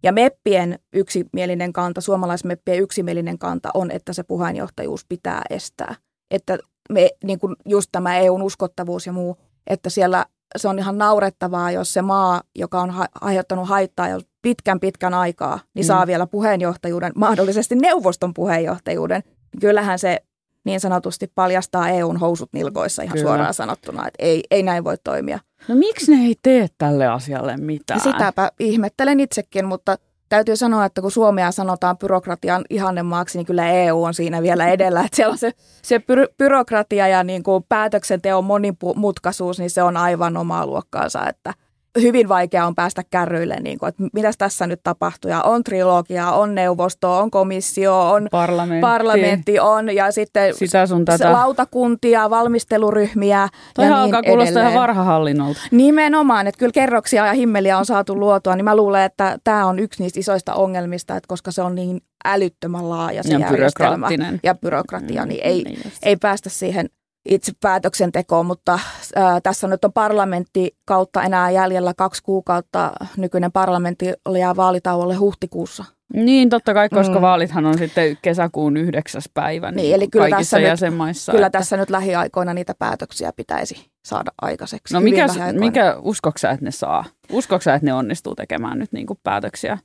Ja 0.03 0.11
meppien 0.11 0.79
yksimielinen 0.93 1.73
kanta, 1.73 2.01
suomalaismeppien 2.01 2.79
yksimielinen 2.79 3.39
kanta 3.39 3.69
on, 3.73 3.91
että 3.91 4.13
se 4.13 4.23
puheenjohtajuus 4.23 5.05
pitää 5.09 5.41
estää. 5.49 5.95
Että 6.31 6.57
me, 6.89 7.09
niin 7.23 7.39
kuin 7.39 7.55
just 7.65 7.89
tämä 7.91 8.17
EUn 8.17 8.41
uskottavuus 8.41 9.05
ja 9.05 9.13
muu, 9.13 9.37
että 9.67 9.89
siellä 9.89 10.25
se 10.57 10.67
on 10.67 10.79
ihan 10.79 10.97
naurettavaa, 10.97 11.71
jos 11.71 11.93
se 11.93 12.01
maa, 12.01 12.41
joka 12.55 12.81
on 12.81 12.89
ha- 12.89 13.07
aiheuttanut 13.21 13.69
haittaa 13.69 14.09
jo 14.09 14.19
pitkän 14.43 14.79
pitkän 14.79 15.13
aikaa, 15.13 15.59
niin 15.73 15.85
mm. 15.85 15.87
saa 15.87 16.07
vielä 16.07 16.27
puheenjohtajuuden, 16.27 17.11
mahdollisesti 17.15 17.75
neuvoston 17.75 18.33
puheenjohtajuuden. 18.33 19.23
Kyllähän 19.61 19.99
se 19.99 20.23
niin 20.63 20.79
sanotusti 20.79 21.31
paljastaa 21.35 21.89
EUn 21.89 22.17
housut 22.17 22.49
nilkoissa 22.53 23.03
ihan 23.03 23.17
Kyllä. 23.17 23.29
suoraan 23.29 23.53
sanottuna, 23.53 24.07
että 24.07 24.23
ei, 24.25 24.43
ei 24.51 24.63
näin 24.63 24.83
voi 24.83 24.95
toimia. 25.03 25.39
No 25.67 25.75
miksi 25.75 26.15
ne 26.15 26.25
ei 26.25 26.35
tee 26.41 26.67
tälle 26.77 27.07
asialle 27.07 27.57
mitään? 27.57 27.99
Sitäpä 27.99 28.51
ihmettelen 28.59 29.19
itsekin, 29.19 29.65
mutta 29.65 29.97
täytyy 30.29 30.55
sanoa, 30.55 30.85
että 30.85 31.01
kun 31.01 31.11
Suomea 31.11 31.51
sanotaan 31.51 31.97
byrokratian 31.97 32.65
ihannemaaksi, 32.69 33.37
niin 33.37 33.45
kyllä 33.45 33.69
EU 33.69 34.03
on 34.03 34.13
siinä 34.13 34.41
vielä 34.41 34.67
edellä. 34.67 35.01
Että 35.01 35.15
siellä 35.15 35.31
on 35.31 35.37
se, 35.37 35.51
se 35.81 35.99
by- 35.99 36.33
byrokratia 36.37 37.07
ja 37.07 37.23
niin 37.23 37.43
kuin 37.43 37.63
päätöksenteon 37.69 38.43
monimutkaisuus, 38.43 39.59
niin 39.59 39.69
se 39.69 39.83
on 39.83 39.97
aivan 39.97 40.37
omaa 40.37 40.65
luokkaansa. 40.65 41.29
Että 41.29 41.53
hyvin 42.01 42.29
vaikea 42.29 42.65
on 42.65 42.75
päästä 42.75 43.03
kärryille, 43.09 43.59
niin 43.59 43.79
kuin, 43.79 43.89
että 43.89 44.03
mitä 44.13 44.31
tässä 44.37 44.67
nyt 44.67 44.79
tapahtuu. 44.83 45.31
Ja 45.31 45.41
on 45.41 45.63
trilogia, 45.63 46.31
on 46.31 46.55
neuvosto, 46.55 47.17
on 47.17 47.31
komissio, 47.31 48.11
on 48.11 48.27
parlamentti, 48.31 48.81
parlamentti 48.81 49.59
on 49.59 49.95
ja 49.95 50.11
sitten 50.11 50.53
Sitä 50.55 50.87
sun 50.87 51.05
tätä. 51.05 51.31
lautakuntia, 51.31 52.29
valmisteluryhmiä 52.29 53.49
Toi 53.75 53.85
ja 53.85 54.03
niin 54.03 54.15
kuulostaa 54.25 54.61
ihan 54.61 54.73
varhahallinnolta. 54.73 55.59
Nimenomaan, 55.71 56.47
että 56.47 56.59
kyllä 56.59 56.71
kerroksia 56.71 57.27
ja 57.27 57.33
himmeliä 57.33 57.77
on 57.77 57.85
saatu 57.85 58.19
luotua, 58.19 58.55
niin 58.55 58.65
mä 58.65 58.75
luulen, 58.75 59.03
että 59.03 59.37
tämä 59.43 59.65
on 59.65 59.79
yksi 59.79 60.03
niistä 60.03 60.19
isoista 60.19 60.53
ongelmista, 60.53 61.15
että 61.15 61.27
koska 61.27 61.51
se 61.51 61.61
on 61.61 61.75
niin 61.75 62.01
älyttömän 62.25 62.89
laaja 62.89 63.23
se 63.23 63.33
ja 63.33 63.39
järjestelmä 63.39 64.09
ja 64.43 64.55
byrokratia, 64.55 65.25
niin 65.25 65.41
ei, 65.43 65.63
niin 65.63 65.91
ei 66.03 66.15
päästä 66.15 66.49
siihen– 66.49 66.89
itse 67.25 67.51
päätöksentekoon, 67.61 68.45
mutta 68.45 68.79
ää, 69.15 69.41
tässä 69.41 69.67
nyt 69.67 69.85
on 69.85 69.93
parlamentti 69.93 70.77
kautta 70.85 71.23
enää 71.23 71.51
jäljellä 71.51 71.93
kaksi 71.97 72.23
kuukautta. 72.23 72.91
Nykyinen 73.17 73.51
parlamentti 73.51 74.05
jää 74.39 74.55
vaalitauolle 74.55 75.15
huhtikuussa. 75.15 75.85
Niin, 76.13 76.49
totta 76.49 76.73
kai, 76.73 76.89
koska 76.89 77.15
mm. 77.15 77.21
vaalithan 77.21 77.65
on 77.65 77.77
sitten 77.77 78.17
kesäkuun 78.21 78.77
yhdeksäs 78.77 79.29
päivä 79.33 79.71
niin, 79.71 79.75
niin 79.75 79.95
eli 79.95 80.07
kyllä 80.07 80.29
tässä 80.29 80.59
jäsenmaissa. 80.59 81.31
Nyt, 81.31 81.37
kyllä 81.37 81.47
että... 81.47 81.59
tässä 81.59 81.77
nyt 81.77 81.89
lähiaikoina 81.89 82.53
niitä 82.53 82.73
päätöksiä 82.79 83.33
pitäisi 83.35 83.89
saada 84.05 84.31
aikaiseksi. 84.41 84.93
No 84.93 85.01
mikä, 85.01 85.27
mikä 85.59 85.95
uskoksa, 86.01 86.49
että 86.49 86.65
ne 86.65 86.71
saa? 86.71 87.05
Uskoksa, 87.31 87.73
että 87.73 87.85
ne 87.85 87.93
onnistuu 87.93 88.35
tekemään 88.35 88.79
nyt 88.79 88.91
niin 88.91 89.05
kuin 89.05 89.19
päätöksiä? 89.23 89.77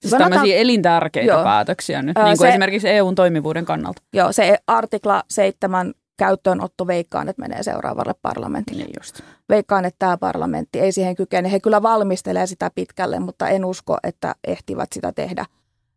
Siis 0.00 0.10
Sanotaan, 0.10 0.32
tämmöisiä 0.32 0.56
elintärkeitä 0.56 1.32
joo, 1.32 1.44
päätöksiä 1.44 2.02
nyt, 2.02 2.16
niin 2.16 2.24
kuin 2.26 2.36
se, 2.36 2.48
esimerkiksi 2.48 2.88
EUn 2.88 3.14
toimivuuden 3.14 3.64
kannalta. 3.64 4.02
Joo, 4.12 4.32
se 4.32 4.58
artikla 4.66 5.22
7 5.30 5.94
käyttöönotto 6.16 6.86
veikkaan, 6.86 7.28
että 7.28 7.42
menee 7.42 7.62
seuraavalle 7.62 8.14
parlamentille. 8.22 8.84
Niin 8.84 8.94
just. 9.00 9.20
Veikkaan, 9.48 9.84
että 9.84 9.98
tämä 9.98 10.16
parlamentti 10.18 10.80
ei 10.80 10.92
siihen 10.92 11.14
kykene. 11.14 11.52
He 11.52 11.60
kyllä 11.60 11.82
valmistelee 11.82 12.46
sitä 12.46 12.70
pitkälle, 12.74 13.18
mutta 13.18 13.48
en 13.48 13.64
usko, 13.64 13.96
että 14.02 14.34
ehtivät 14.44 14.92
sitä 14.92 15.12
tehdä. 15.12 15.46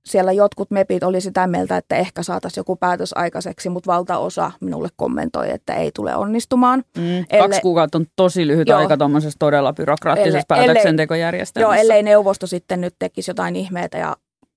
Siellä 0.06 0.32
jotkut 0.32 0.72
mepit 0.72 1.04
oli 1.04 1.22
sitä 1.22 1.48
mieltä, 1.48 1.78
että 1.78 1.96
ehkä 1.96 2.24
saataisiin 2.24 2.62
joku 2.62 2.76
päätös 2.76 3.14
aikaiseksi, 3.14 3.70
mutta 3.70 3.92
valtaosa 3.92 4.52
minulle 4.62 4.90
kommentoi, 4.96 5.52
että 5.52 5.74
ei 5.74 5.92
tule 5.96 6.16
onnistumaan. 6.16 6.84
Mm, 6.98 7.04
elle, 7.04 7.48
kaksi 7.48 7.62
kuukautta 7.62 7.98
on 7.98 8.06
tosi 8.16 8.48
lyhyt 8.48 8.68
joo, 8.68 8.80
aika 8.80 8.98
tuommoisessa 8.98 9.40
todella 9.40 9.74
byrokraattisessa 9.74 10.38
elle, 10.38 10.66
päätöksentekojärjestelmässä. 10.66 11.76
Joo, 11.76 11.82
ellei 11.82 12.04
neuvosto 12.04 12.48
sitten 12.48 12.82
nyt 12.82 12.96
tekisi 13.00 13.32
jotain 13.32 13.56
ihmeitä 13.56 13.98
ja 13.98 14.16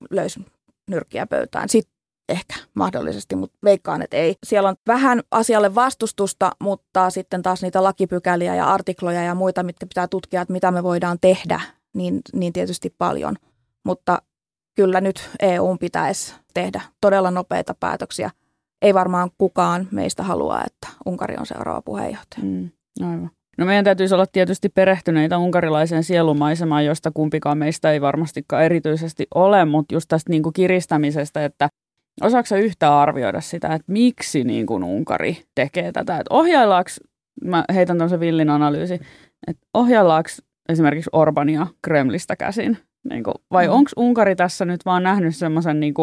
löysi 0.09 0.45
nyrkkiä 0.89 1.27
pöytään. 1.27 1.69
Sitten 1.69 1.90
ehkä 2.31 2.55
mahdollisesti, 2.73 3.35
mutta 3.35 3.57
veikkaan, 3.63 4.01
että 4.01 4.17
ei. 4.17 4.35
Siellä 4.45 4.69
on 4.69 4.75
vähän 4.87 5.21
asialle 5.31 5.75
vastustusta, 5.75 6.51
mutta 6.59 7.09
sitten 7.09 7.41
taas 7.41 7.61
niitä 7.61 7.83
lakipykäliä 7.83 8.55
ja 8.55 8.73
artikloja 8.73 9.23
ja 9.23 9.35
muita, 9.35 9.63
mitkä 9.63 9.85
pitää 9.85 10.07
tutkia, 10.07 10.41
että 10.41 10.51
mitä 10.51 10.71
me 10.71 10.83
voidaan 10.83 11.17
tehdä, 11.21 11.61
niin, 11.93 12.21
niin 12.33 12.53
tietysti 12.53 12.95
paljon. 12.97 13.35
Mutta 13.85 14.21
kyllä 14.75 15.01
nyt 15.01 15.29
EU 15.39 15.77
pitäisi 15.79 16.35
tehdä 16.53 16.81
todella 17.01 17.31
nopeita 17.31 17.75
päätöksiä. 17.79 18.31
Ei 18.81 18.93
varmaan 18.93 19.29
kukaan 19.37 19.87
meistä 19.91 20.23
halua, 20.23 20.61
että 20.65 20.87
Unkari 21.05 21.35
on 21.39 21.45
seuraava 21.45 21.81
puheenjohtaja. 21.81 22.43
Mm, 22.43 22.69
aivan. 23.01 23.31
No 23.57 23.65
meidän 23.65 23.85
täytyisi 23.85 24.13
olla 24.15 24.25
tietysti 24.25 24.69
perehtyneitä 24.69 25.37
unkarilaiseen 25.37 26.03
sielumaisemaan, 26.03 26.85
josta 26.85 27.11
kumpikaan 27.13 27.57
meistä 27.57 27.91
ei 27.91 28.01
varmastikaan 28.01 28.63
erityisesti 28.63 29.27
ole, 29.35 29.65
mutta 29.65 29.95
just 29.95 30.07
tästä 30.07 30.29
niin 30.29 30.43
kuin 30.43 30.53
kiristämisestä, 30.53 31.45
että 31.45 31.69
Osaatko 32.21 32.55
yhtään 32.55 32.93
arvioida 32.93 33.41
sitä, 33.41 33.67
että 33.67 33.91
miksi 33.91 34.43
niin 34.43 34.65
kuin 34.65 34.83
Unkari 34.83 35.43
tekee 35.55 35.91
tätä? 35.91 36.17
Että 36.17 36.35
ohjaillaanko, 36.35 36.89
mä 37.43 37.65
heitän 37.73 37.97
tämmöisen 37.97 38.19
villin 38.19 38.49
analyysi, 38.49 38.99
että 39.47 39.67
ohjaillaanko 39.73 40.29
esimerkiksi 40.69 41.09
Orbania 41.13 41.67
Kremlistä 41.81 42.35
käsin? 42.35 42.77
Niin 43.09 43.23
kuin, 43.23 43.35
vai 43.51 43.67
mm. 43.67 43.73
onko 43.73 43.91
Unkari 43.97 44.35
tässä 44.35 44.65
nyt 44.65 44.85
vaan 44.85 45.03
nähnyt 45.03 45.35
semmoisen 45.35 45.79
niin 45.79 45.93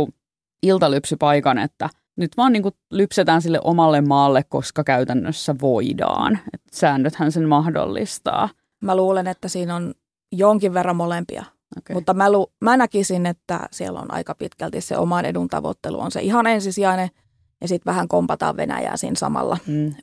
iltalypsypaikan, 0.62 1.58
että 1.58 1.88
nyt 2.16 2.36
vaan 2.36 2.52
niin 2.52 2.62
kuin 2.62 2.74
lypsetään 2.90 3.42
sille 3.42 3.60
omalle 3.64 4.00
maalle, 4.00 4.44
koska 4.48 4.84
käytännössä 4.84 5.54
voidaan. 5.60 6.38
Et 6.54 6.60
säännöthän 6.72 7.32
sen 7.32 7.48
mahdollistaa. 7.48 8.48
Mä 8.82 8.96
luulen, 8.96 9.26
että 9.26 9.48
siinä 9.48 9.76
on 9.76 9.94
jonkin 10.32 10.74
verran 10.74 10.96
molempia. 10.96 11.44
Okay. 11.78 11.94
Mutta 11.94 12.14
mä, 12.14 12.32
lu, 12.32 12.52
mä 12.60 12.76
näkisin, 12.76 13.26
että 13.26 13.60
siellä 13.70 14.00
on 14.00 14.14
aika 14.14 14.34
pitkälti 14.34 14.80
se 14.80 14.98
oman 14.98 15.24
edun 15.24 15.48
tavoittelu 15.48 16.00
on 16.00 16.10
se 16.10 16.20
ihan 16.20 16.46
ensisijainen 16.46 17.08
ja 17.60 17.68
sitten 17.68 17.90
vähän 17.90 18.08
kompataan 18.08 18.56
Venäjää 18.56 18.96
siinä 18.96 19.16
samalla. 19.16 19.58
Mm. 19.66 19.94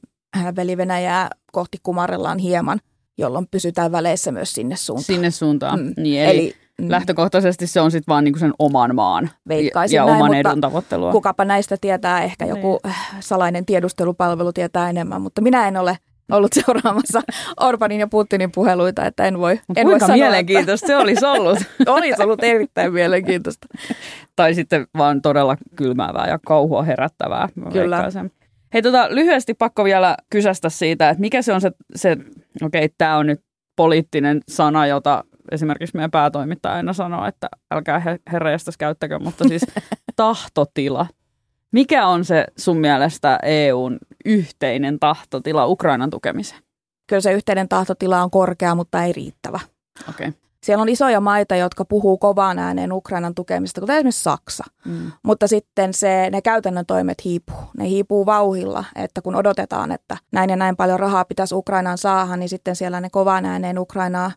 Veli 0.56 0.78
Venäjää 0.78 1.30
kohti 1.52 1.78
kumarellaan 1.84 2.40
hieman, 2.40 2.80
jolloin 3.18 3.48
pysytään 3.52 3.92
väleissä 3.92 4.32
myös 4.32 4.54
sinne 4.54 4.76
suuntaan. 4.76 5.06
Sinne 5.06 5.32
suuntaan, 5.32 5.80
mm. 5.80 5.94
niin 5.98 6.22
eli, 6.22 6.40
eli 6.40 6.56
mm. 6.82 6.92
lähtökohtaisesti 6.92 7.68
se 7.68 7.82
on 7.82 7.92
sitten 7.92 8.12
vaan 8.14 8.24
niinku 8.24 8.40
sen 8.40 8.54
oman 8.60 8.96
maan 8.96 9.30
Veikkaisin 9.48 9.96
ja 9.96 10.06
näin, 10.06 10.16
oman 10.16 10.34
edun 10.34 10.62
tavoittelua. 10.62 11.12
Kukapa 11.12 11.46
näistä 11.46 11.78
tietää, 11.82 12.24
ehkä 12.24 12.46
joku 12.46 12.80
niin. 12.84 12.96
salainen 13.20 13.66
tiedustelupalvelu 13.66 14.54
tietää 14.54 14.90
enemmän, 14.90 15.22
mutta 15.22 15.42
minä 15.42 15.68
en 15.68 15.78
ole 15.78 15.98
ollut 16.32 16.54
seuraamassa 16.54 17.22
Orbanin 17.60 18.00
ja 18.00 18.08
Putinin 18.08 18.52
puheluita, 18.52 19.06
että 19.06 19.26
en 19.26 19.40
voi, 19.40 19.60
en 19.76 19.88
voi 19.88 20.00
sanoa, 20.00 20.16
mielenkiintoista 20.16 20.86
että... 20.86 20.88
se 20.88 21.04
olisi 21.04 21.26
ollut. 21.26 21.60
olisi 21.88 22.24
ollut 22.24 22.44
erittäin 22.44 22.94
mielenkiintoista. 22.94 23.68
tai 24.36 24.54
sitten 24.54 24.88
vaan 24.98 25.22
todella 25.22 25.58
kylmäävää 25.76 26.28
ja 26.28 26.40
kauhua 26.48 26.84
herättävää. 26.84 27.50
Kyllä. 27.74 28.04
Hei, 28.74 28.82
tota, 28.82 29.08
lyhyesti 29.10 29.54
pakko 29.54 29.84
vielä 29.84 30.18
kysästä 30.30 30.70
siitä, 30.70 31.10
että 31.10 31.22
mikä 31.22 31.42
se 31.42 31.54
on 31.54 31.62
se, 31.62 31.72
se 31.96 32.12
okei, 32.64 32.86
okay, 32.86 32.96
tämä 32.98 33.18
on 33.18 33.28
nyt 33.28 33.42
poliittinen 33.76 34.42
sana, 34.48 34.88
jota 34.88 35.24
esimerkiksi 35.52 35.96
meidän 35.96 36.12
päätoimittaja 36.12 36.76
aina 36.76 36.94
sanoo, 36.94 37.26
että 37.26 37.48
älkää 37.72 38.02
herreästäs 38.32 38.78
käyttäkö, 38.78 39.20
mutta 39.20 39.48
siis 39.48 39.66
tahtotila. 40.16 41.08
Mikä 41.72 42.08
on 42.08 42.26
se 42.26 42.46
sun 42.58 42.78
mielestä 42.78 43.40
EUn 43.44 43.98
yhteinen 44.26 45.00
tahtotila 45.00 45.68
Ukrainan 45.68 46.10
tukemiseen? 46.10 46.62
Kyllä 47.08 47.22
se 47.22 47.34
yhteinen 47.34 47.70
tahtotila 47.70 48.24
on 48.24 48.32
korkea, 48.32 48.76
mutta 48.76 49.04
ei 49.04 49.14
riittävä. 49.14 49.60
Okay. 50.10 50.32
siellä 50.64 50.82
on 50.82 50.90
isoja 50.90 51.20
maita, 51.20 51.56
jotka 51.56 51.86
puhuu 51.86 52.18
kovaan 52.18 52.60
ääneen 52.60 52.92
Ukrainan 52.92 53.36
tukemista, 53.36 53.82
kuten 53.82 53.96
esimerkiksi 53.96 54.24
Saksa. 54.24 54.64
Mm. 54.86 55.12
Mutta 55.24 55.48
sitten 55.48 55.94
se, 55.94 56.30
ne 56.32 56.42
käytännön 56.42 56.86
toimet 56.86 57.26
hiipuu. 57.26 57.58
Ne 57.78 57.90
hiipuu 57.90 58.26
vauhilla, 58.26 58.84
että 58.96 59.22
kun 59.22 59.36
odotetaan, 59.36 59.92
että 59.92 60.18
näin 60.32 60.50
ja 60.50 60.56
näin 60.56 60.76
paljon 60.76 61.00
rahaa 61.00 61.26
pitäisi 61.26 61.56
Ukrainaan 61.56 61.98
saada, 61.98 62.38
niin 62.38 62.50
sitten 62.50 62.76
siellä 62.76 63.02
ne 63.02 63.10
kovaan 63.10 63.46
ääneen 63.46 63.80
Ukrainaa 63.80 64.32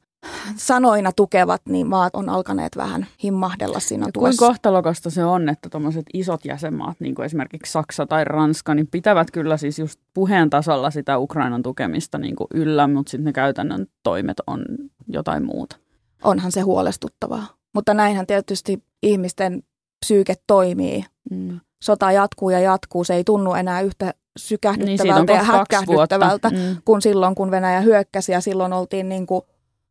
sanoina 0.56 1.12
tukevat, 1.12 1.62
niin 1.68 1.86
maat 1.86 2.14
on 2.16 2.28
alkaneet 2.28 2.76
vähän 2.76 3.06
himmahdella 3.24 3.80
siinä 3.80 4.06
ja 4.06 4.12
tuessa. 4.12 4.38
Kuinka 4.38 4.52
kohtalokasta 4.52 5.10
se 5.10 5.24
on, 5.24 5.48
että 5.48 5.68
tuommoiset 5.68 6.06
isot 6.14 6.44
jäsenmaat, 6.44 7.00
niin 7.00 7.14
kuin 7.14 7.26
esimerkiksi 7.26 7.72
Saksa 7.72 8.06
tai 8.06 8.24
Ranska, 8.24 8.74
niin 8.74 8.86
pitävät 8.86 9.30
kyllä 9.30 9.56
siis 9.56 9.78
just 9.78 10.00
puheen 10.14 10.50
tasolla 10.50 10.90
sitä 10.90 11.18
Ukrainan 11.18 11.62
tukemista 11.62 12.18
niin 12.18 12.36
kuin 12.36 12.48
yllä, 12.54 12.86
mutta 12.86 13.10
sitten 13.10 13.24
ne 13.24 13.32
käytännön 13.32 13.86
toimet 14.02 14.36
on 14.46 14.64
jotain 15.08 15.44
muuta. 15.44 15.76
Onhan 16.24 16.52
se 16.52 16.60
huolestuttavaa. 16.60 17.46
Mutta 17.74 17.94
näinhän 17.94 18.26
tietysti 18.26 18.82
ihmisten 19.02 19.62
psyyke 20.00 20.34
toimii. 20.46 21.04
Mm. 21.30 21.60
Sota 21.82 22.12
jatkuu 22.12 22.50
ja 22.50 22.60
jatkuu. 22.60 23.04
Se 23.04 23.14
ei 23.14 23.24
tunnu 23.24 23.54
enää 23.54 23.80
yhtä 23.80 24.14
sykähdyttävältä 24.38 25.32
niin, 25.32 25.36
ja 25.36 25.42
hätkähdyttävältä 25.42 26.50
mm. 26.50 26.56
kuin 26.84 27.02
silloin, 27.02 27.34
kun 27.34 27.50
Venäjä 27.50 27.80
hyökkäsi 27.80 28.32
ja 28.32 28.40
silloin 28.40 28.72
oltiin 28.72 29.08
niin 29.08 29.26
kuin 29.26 29.42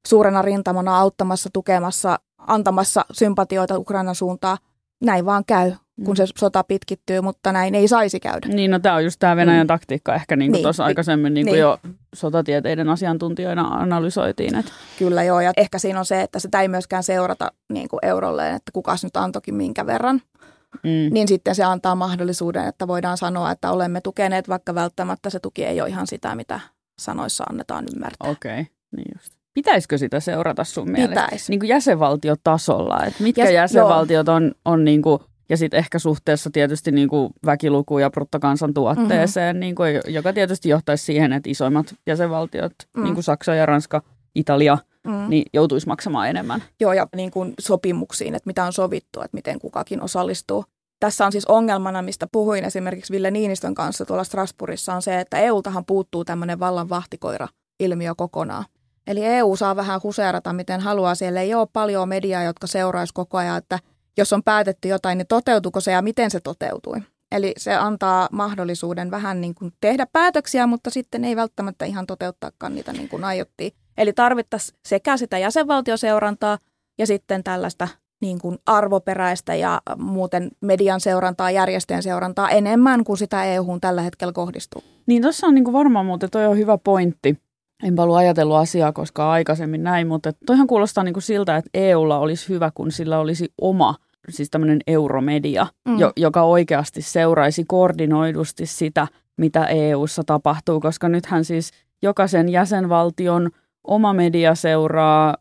suurena 0.08 0.42
rintamana 0.42 1.00
auttamassa, 1.00 1.50
tukemassa, 1.54 2.20
antamassa 2.38 3.06
sympatioita 3.12 3.78
Ukrainan 3.78 4.16
suuntaan. 4.16 4.58
Näin 5.04 5.26
vaan 5.26 5.46
käy, 5.46 5.72
kun 6.06 6.14
mm. 6.14 6.16
se 6.16 6.26
sota 6.38 6.64
pitkittyy, 6.64 7.22
mutta 7.22 7.52
näin 7.52 7.76
ei 7.76 7.88
saisi 7.88 8.20
käydä. 8.20 8.48
Niin, 8.48 8.72
no 8.72 8.80
tämä 8.80 8.96
on 8.96 9.04
just 9.04 9.20
tämä 9.20 9.36
Venäjän 9.36 9.66
mm. 9.66 9.68
taktiikka 9.68 10.16
ehkä 10.16 10.36
niin 10.36 10.52
kuin 10.52 10.58
niin, 10.58 10.64
tuossa 10.64 10.86
aikaisemmin 10.86 11.34
niin 11.34 11.46
kuin 11.46 11.54
niin. 11.54 11.62
jo 11.62 11.80
sotatieteiden 12.16 12.90
asiantuntijoina 12.90 13.68
analysoitiin. 13.68 14.56
Että. 14.56 14.72
Kyllä 15.00 15.24
joo, 15.24 15.42
ja 15.42 15.52
ehkä 15.58 15.80
siinä 15.80 16.00
on 16.00 16.06
se, 16.06 16.22
että 16.22 16.40
sitä 16.40 16.62
ei 16.62 16.68
myöskään 16.68 17.04
seurata 17.04 17.52
niin 17.74 17.90
kuin 17.90 18.00
eurolleen, 18.02 18.56
että 18.56 18.72
kukas 18.72 19.04
nyt 19.04 19.18
antokin 19.18 19.56
minkä 19.56 19.86
verran. 19.86 20.22
Mm. 20.84 21.14
Niin 21.14 21.28
sitten 21.28 21.56
se 21.56 21.64
antaa 21.64 21.96
mahdollisuuden, 21.96 22.68
että 22.68 22.88
voidaan 22.88 23.18
sanoa, 23.18 23.52
että 23.52 23.72
olemme 23.72 24.02
tukeneet, 24.02 24.50
vaikka 24.50 24.76
välttämättä 24.76 25.30
se 25.30 25.40
tuki 25.40 25.66
ei 25.66 25.82
ole 25.82 25.90
ihan 25.90 26.08
sitä, 26.08 26.36
mitä 26.36 26.60
sanoissa 27.00 27.44
annetaan 27.50 27.86
ymmärtää. 27.96 28.32
Okei, 28.32 28.62
okay. 28.62 28.66
niin 28.96 29.12
just. 29.16 29.37
Pitäisikö 29.58 29.98
sitä 29.98 30.20
seurata 30.20 30.64
sun 30.64 30.92
mielestä? 30.92 31.22
Pitäisi. 31.24 31.52
Niin 31.52 31.60
kuin 31.60 31.68
jäsenvaltiotasolla, 31.68 33.04
että 33.04 33.24
mitkä 33.24 33.44
Jäs, 33.44 33.54
jäsenvaltiot 33.54 34.30
on, 34.30 34.52
on 34.66 34.86
niin 34.86 35.02
kuin, 35.02 35.20
ja 35.50 35.58
sitten 35.58 35.78
ehkä 35.78 36.00
suhteessa 36.00 36.50
tietysti 36.54 36.92
niin 36.92 37.10
kuin 37.10 37.34
väkiluku 37.46 38.00
ja 38.00 38.10
bruttokansantuotteeseen, 38.10 39.56
mm-hmm. 39.56 39.60
niin 39.60 39.76
kuin, 39.76 40.02
joka 40.08 40.34
tietysti 40.34 40.70
johtaisi 40.70 41.06
siihen, 41.06 41.34
että 41.34 41.50
isoimmat 41.50 41.96
jäsenvaltiot, 42.08 42.74
mm. 42.98 43.04
niin 43.04 43.14
kuin 43.14 43.24
Saksa 43.24 43.56
ja 43.56 43.66
Ranska, 43.66 44.02
Italia, 44.36 44.78
mm. 45.08 45.30
niin 45.30 45.46
joutuisi 45.54 45.88
maksamaan 45.88 46.30
enemmän. 46.30 46.64
Joo, 46.80 46.94
ja 46.94 47.08
niin 47.16 47.32
kuin 47.32 47.54
sopimuksiin, 47.60 48.36
että 48.36 48.48
mitä 48.48 48.66
on 48.66 48.74
sovittu, 48.74 49.22
että 49.22 49.38
miten 49.38 49.60
kukakin 49.60 50.02
osallistuu. 50.02 50.66
Tässä 51.00 51.26
on 51.26 51.32
siis 51.32 51.46
ongelmana, 51.46 52.02
mistä 52.02 52.28
puhuin 52.32 52.64
esimerkiksi 52.66 53.14
Ville 53.14 53.32
Niinistön 53.32 53.76
kanssa 53.76 54.06
tuolla 54.06 54.24
Strasbourgissa, 54.24 54.94
on 54.94 55.02
se, 55.02 55.20
että 55.20 55.38
EUltahan 55.38 55.86
puuttuu 55.86 56.26
tämmöinen 56.26 56.60
vallan 56.60 56.90
vahtikoira 56.90 57.48
ilmiö 57.80 58.16
kokonaan. 58.16 58.66
Eli 59.08 59.26
EU 59.26 59.56
saa 59.56 59.76
vähän 59.76 60.00
huseerata, 60.04 60.54
miten 60.54 60.82
haluaa. 60.82 61.16
Siellä 61.16 61.42
ei 61.42 61.54
ole 61.54 61.68
paljon 61.74 62.10
mediaa, 62.10 62.44
jotka 62.44 62.68
seuraisi 62.68 63.14
koko 63.14 63.38
ajan, 63.38 63.58
että 63.58 63.80
jos 64.18 64.34
on 64.34 64.44
päätetty 64.44 64.88
jotain, 64.88 65.18
niin 65.18 65.28
toteutuuko 65.28 65.80
se 65.80 65.92
ja 65.92 66.02
miten 66.02 66.32
se 66.32 66.40
toteutui. 66.40 67.02
Eli 67.32 67.54
se 67.58 67.76
antaa 67.76 68.28
mahdollisuuden 68.32 69.12
vähän 69.12 69.42
niin 69.42 69.56
kuin 69.56 69.74
tehdä 69.82 70.08
päätöksiä, 70.14 70.68
mutta 70.68 70.90
sitten 70.90 71.26
ei 71.26 71.36
välttämättä 71.36 71.86
ihan 71.86 72.08
toteuttaakaan 72.08 72.76
niitä 72.76 72.94
niin 72.94 73.10
kuin 73.10 73.24
aiottiin. 73.24 73.72
Eli 73.98 74.14
tarvittaisiin 74.14 74.80
sekä 74.86 75.18
sitä 75.18 75.38
jäsenvaltioseurantaa 75.38 76.58
ja 76.98 77.08
sitten 77.08 77.44
tällaista 77.44 77.88
niin 78.22 78.40
kuin 78.40 78.58
arvoperäistä 78.66 79.56
ja 79.56 79.82
muuten 79.98 80.52
median 80.62 81.00
seurantaa, 81.00 81.52
järjestöjen 81.52 82.04
seurantaa 82.04 82.50
enemmän 82.50 83.04
kuin 83.04 83.18
sitä 83.18 83.46
EUhun 83.46 83.82
tällä 83.82 84.02
hetkellä 84.02 84.34
kohdistuu. 84.34 84.84
Niin 85.06 85.22
tuossa 85.22 85.48
on 85.48 85.56
niin 85.56 85.64
kuin 85.64 85.74
varmaan 85.74 86.06
muuten 86.06 86.30
toi 86.30 86.46
on 86.46 86.58
hyvä 86.58 86.78
pointti, 86.78 87.38
enpä 87.84 88.04
ollut 88.04 88.18
ajatellut 88.18 88.58
asiaa 88.58 88.94
koskaan 88.94 89.32
aikaisemmin 89.32 89.84
näin, 89.84 90.08
mutta 90.08 90.32
toihan 90.46 90.68
kuulostaa 90.68 91.04
niin 91.04 91.14
kuin 91.14 91.24
siltä, 91.24 91.58
että 91.58 91.70
EUlla 91.74 92.18
olisi 92.20 92.50
hyvä, 92.50 92.72
kun 92.76 92.92
sillä 92.92 93.20
olisi 93.20 93.54
oma, 93.62 93.96
siis 94.30 94.50
tämmöinen 94.50 94.80
euromedia, 94.88 95.68
mm. 95.88 96.00
jo, 96.00 96.12
joka 96.18 96.44
oikeasti 96.44 97.02
seuraisi 97.02 97.64
koordinoidusti 97.68 98.66
sitä, 98.66 99.08
mitä 99.38 99.66
EUssa 99.66 100.24
tapahtuu, 100.24 100.80
koska 100.80 101.10
nythän 101.10 101.46
siis 101.46 101.72
jokaisen 102.04 102.50
jäsenvaltion 102.50 103.50
oma 103.88 104.14
media 104.14 104.56
seuraa 104.56 105.36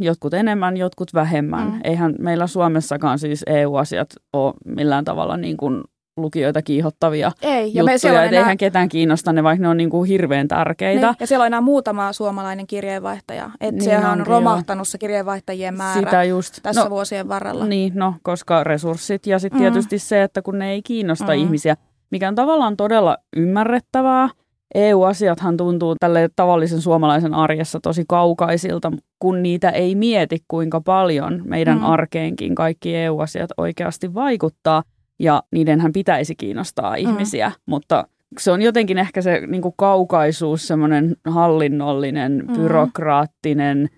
jotkut 0.00 0.34
enemmän, 0.34 0.76
jotkut 0.76 1.14
vähemmän. 1.14 1.66
Mm. 1.68 1.80
Eihän 1.84 2.14
meillä 2.18 2.46
Suomessakaan 2.46 3.18
siis 3.18 3.42
EU-asiat 3.46 4.08
ole 4.32 4.54
millään 4.64 5.04
tavalla 5.04 5.36
niin 5.36 5.56
kuin 5.56 5.84
lukijoita 6.16 6.62
kiihottavia 6.62 7.32
Ei, 7.42 7.74
ja 7.74 7.82
juttuja, 7.82 8.12
me 8.12 8.26
enää... 8.26 8.40
eihän 8.40 8.56
ketään 8.56 8.88
kiinnosta 8.88 9.32
ne, 9.32 9.42
vaikka 9.42 9.62
ne 9.62 9.68
on 9.68 9.76
niin 9.76 9.90
kuin 9.90 10.08
hirveän 10.08 10.48
tärkeitä. 10.48 11.06
Niin, 11.06 11.16
ja 11.20 11.26
siellä 11.26 11.42
on 11.42 11.46
enää 11.46 11.60
muutama 11.60 12.12
suomalainen 12.12 12.66
kirjeenvaihtaja. 12.66 13.50
Että 13.60 13.72
niin 13.72 13.82
sehän 13.82 14.20
on 14.20 14.26
romahtanut 14.26 14.88
se 14.88 14.98
kirjeenvaihtajien 14.98 15.74
määrä 15.74 16.00
Sitä 16.00 16.24
just. 16.24 16.58
tässä 16.62 16.84
no, 16.84 16.90
vuosien 16.90 17.28
varrella. 17.28 17.66
Niin, 17.66 17.92
no, 17.94 18.14
koska 18.22 18.64
resurssit 18.64 19.26
ja 19.26 19.38
sitten 19.38 19.60
mm. 19.60 19.62
tietysti 19.62 19.98
se, 19.98 20.22
että 20.22 20.42
kun 20.42 20.58
ne 20.58 20.70
ei 20.70 20.82
kiinnosta 20.82 21.32
mm. 21.32 21.38
ihmisiä, 21.38 21.76
mikä 22.10 22.28
on 22.28 22.34
tavallaan 22.34 22.76
todella 22.76 23.16
ymmärrettävää. 23.36 24.28
EU-asiathan 24.74 25.56
tuntuu 25.56 25.96
tälle 26.00 26.28
tavallisen 26.36 26.80
suomalaisen 26.80 27.34
arjessa 27.34 27.80
tosi 27.82 28.04
kaukaisilta, 28.08 28.92
kun 29.18 29.42
niitä 29.42 29.70
ei 29.70 29.94
mieti, 29.94 30.38
kuinka 30.48 30.80
paljon 30.80 31.42
meidän 31.44 31.78
mm. 31.78 31.84
arkeenkin 31.84 32.54
kaikki 32.54 32.96
EU-asiat 32.96 33.50
oikeasti 33.56 34.14
vaikuttaa 34.14 34.82
ja 35.22 35.42
niidenhän 35.52 35.92
pitäisi 35.92 36.34
kiinnostaa 36.34 36.90
mm. 36.90 36.96
ihmisiä, 36.96 37.48
mm. 37.48 37.54
mutta 37.66 38.08
se 38.38 38.52
on 38.52 38.62
jotenkin 38.62 38.98
ehkä 38.98 39.22
se 39.22 39.42
niin 39.46 39.62
kuin 39.62 39.74
kaukaisuus, 39.76 40.68
semmoinen 40.68 41.16
hallinnollinen, 41.24 42.44
mm. 42.48 42.54
byrokraattinen, 42.54 43.90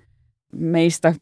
meistä 0.56 1.14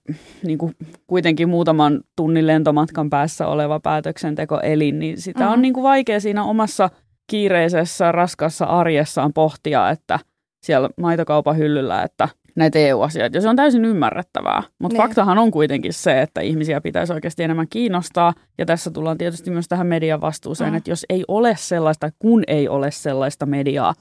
niin 0.45 0.59
kuin 0.59 0.75
kuitenkin 1.07 1.49
muutaman 1.49 2.01
tunnin 2.17 2.47
lentomatkan 2.47 3.11
päässä 3.11 3.47
oleva 3.47 3.81
päätöksentekoelin, 3.81 4.99
niin 4.99 5.21
sitä 5.21 5.45
mm. 5.45 5.53
on 5.53 5.63
niin 5.63 5.75
kuin 5.75 5.85
vaikea 5.85 6.21
siinä 6.21 6.45
omassa 6.45 6.91
kiireisessä, 7.27 8.13
raskassa 8.13 8.65
arjessaan 8.65 9.33
pohtia, 9.33 9.91
että 9.91 10.19
siellä 10.63 10.91
maitokaupan 11.01 11.57
hyllyllä, 11.57 12.03
että– 12.03 12.29
näitä 12.57 12.79
EU-asioita. 12.79 13.37
Ja 13.37 13.41
se 13.41 13.49
on 13.49 13.57
täysin 13.57 13.85
ymmärrettävää. 13.85 14.63
Mutta 14.79 14.99
niin. 14.99 15.07
faktahan 15.07 15.39
on 15.39 15.51
kuitenkin 15.51 15.93
se, 15.93 16.23
että 16.23 16.41
ihmisiä 16.41 16.81
pitäisi 16.81 17.13
oikeasti 17.13 17.43
enemmän 17.43 17.69
kiinnostaa. 17.71 18.35
Ja 18.59 18.67
tässä 18.67 18.91
tullaan 18.91 19.19
tietysti 19.19 19.51
myös 19.51 19.69
tähän 19.69 19.87
median 19.87 20.21
vastuuseen, 20.21 20.71
mm. 20.71 20.77
että 20.77 20.91
jos 20.91 21.07
ei 21.09 21.25
ole 21.29 21.55
sellaista, 21.59 22.11
kun 22.19 22.43
ei 22.47 22.69
ole 22.69 22.91
sellaista 22.91 23.47
mediaa, 23.47 23.95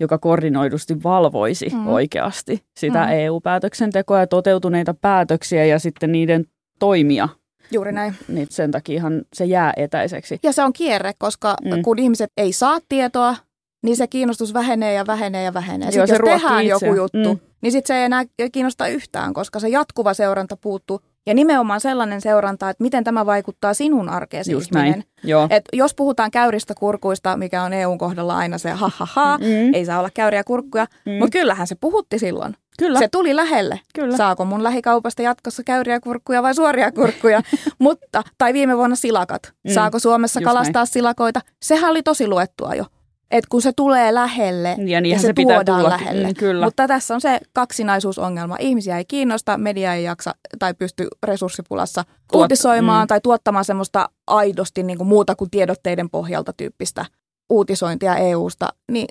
joka 0.00 0.18
koordinoidusti 0.18 1.02
valvoisi 1.02 1.68
mm. 1.72 1.86
oikeasti 1.86 2.62
sitä 2.76 3.06
mm. 3.06 3.12
EU-päätöksentekoa 3.12 4.20
ja 4.20 4.26
toteutuneita 4.26 4.94
päätöksiä 4.94 5.64
ja 5.64 5.78
sitten 5.78 6.12
niiden 6.12 6.44
toimia. 6.78 7.28
Juuri 7.70 7.92
näin. 7.92 8.14
Niin 8.28 8.46
sen 8.50 8.70
takiahan 8.70 9.22
se 9.32 9.44
jää 9.44 9.72
etäiseksi. 9.76 10.38
Ja 10.42 10.52
se 10.52 10.62
on 10.62 10.72
kierre, 10.72 11.12
koska 11.18 11.56
mm. 11.64 11.82
kun 11.82 11.98
ihmiset 11.98 12.32
ei 12.36 12.52
saa 12.52 12.78
tietoa, 12.88 13.36
niin 13.82 13.96
se 13.96 14.06
kiinnostus 14.06 14.54
vähenee 14.54 14.94
ja 14.94 15.06
vähenee 15.06 15.44
ja 15.44 15.54
vähenee. 15.54 15.88
Joo, 15.92 16.06
sitten 16.06 16.30
jos 16.30 16.42
tehdään 16.42 16.64
itse. 16.64 16.86
joku 16.86 16.96
juttu, 16.96 17.34
mm. 17.34 17.40
Niin 17.66 17.72
sitten 17.72 17.94
se 17.94 17.98
ei 17.98 18.04
enää 18.04 18.24
kiinnosta 18.52 18.88
yhtään, 18.88 19.34
koska 19.34 19.60
se 19.60 19.68
jatkuva 19.68 20.14
seuranta 20.14 20.56
puuttuu. 20.56 21.00
Ja 21.26 21.34
nimenomaan 21.34 21.80
sellainen 21.80 22.20
seuranta, 22.20 22.70
että 22.70 22.82
miten 22.82 23.04
tämä 23.04 23.26
vaikuttaa 23.26 23.74
sinun 23.74 24.08
arkeesi 24.08 24.52
Just 24.52 24.72
ihminen. 24.72 24.90
Näin. 24.90 25.04
Joo. 25.24 25.46
Et 25.50 25.64
jos 25.72 25.94
puhutaan 25.94 26.30
käyristä 26.30 26.74
kurkuista, 26.74 27.36
mikä 27.36 27.62
on 27.62 27.72
EUn 27.72 27.98
kohdalla 27.98 28.36
aina 28.36 28.58
se 28.58 28.70
ha 28.70 28.90
ha 28.96 29.08
ha, 29.12 29.38
mm. 29.38 29.74
ei 29.74 29.84
saa 29.84 29.98
olla 29.98 30.10
käyriä 30.14 30.44
kurkkuja, 30.44 30.86
mm. 31.06 31.12
mutta 31.12 31.38
kyllähän 31.38 31.66
se 31.66 31.74
puhutti 31.74 32.18
silloin. 32.18 32.56
Kyllä. 32.78 32.98
Se 32.98 33.08
tuli 33.08 33.36
lähelle. 33.36 33.80
Kyllä. 33.94 34.16
Saako 34.16 34.44
mun 34.44 34.64
lähikaupasta 34.64 35.22
jatkossa 35.22 35.62
käyriä 35.64 36.00
kurkkuja 36.00 36.42
vai 36.42 36.54
suoria 36.54 36.92
kurkkuja? 36.92 37.42
Mutta, 37.78 38.22
tai 38.38 38.52
viime 38.52 38.76
vuonna 38.76 38.96
silakat. 38.96 39.52
Mm. 39.64 39.72
Saako 39.72 39.98
Suomessa 39.98 40.40
Just 40.40 40.44
kalastaa 40.44 40.80
näin. 40.80 40.86
silakoita? 40.86 41.40
Sehän 41.62 41.90
oli 41.90 42.02
tosi 42.02 42.28
luettua 42.28 42.74
jo. 42.74 42.84
Että 43.30 43.48
kun 43.50 43.62
se 43.62 43.72
tulee 43.76 44.14
lähelle 44.14 44.76
ja, 44.86 45.00
ja 45.00 45.18
se, 45.18 45.26
se 45.26 45.32
pitää 45.32 45.56
tuodaan 45.56 45.80
tulla. 45.80 45.90
lähelle. 45.90 46.28
Mm, 46.28 46.34
kyllä. 46.34 46.64
Mutta 46.64 46.88
tässä 46.88 47.14
on 47.14 47.20
se 47.20 47.40
kaksinaisuusongelma. 47.52 48.56
Ihmisiä 48.60 48.98
ei 48.98 49.04
kiinnosta, 49.04 49.58
media 49.58 49.94
ei 49.94 50.04
jaksa 50.04 50.34
tai 50.58 50.74
pysty 50.74 51.08
resurssipulassa 51.22 52.04
Tuot, 52.04 52.42
uutisoimaan 52.42 53.04
mm. 53.04 53.08
tai 53.08 53.20
tuottamaan 53.20 53.64
semmoista 53.64 54.08
aidosti 54.26 54.82
niin 54.82 54.98
kuin 54.98 55.08
muuta 55.08 55.34
kuin 55.34 55.50
tiedotteiden 55.50 56.10
pohjalta 56.10 56.52
tyyppistä 56.52 57.04
uutisointia 57.50 58.16
EUsta. 58.16 58.68
Niin 58.92 59.08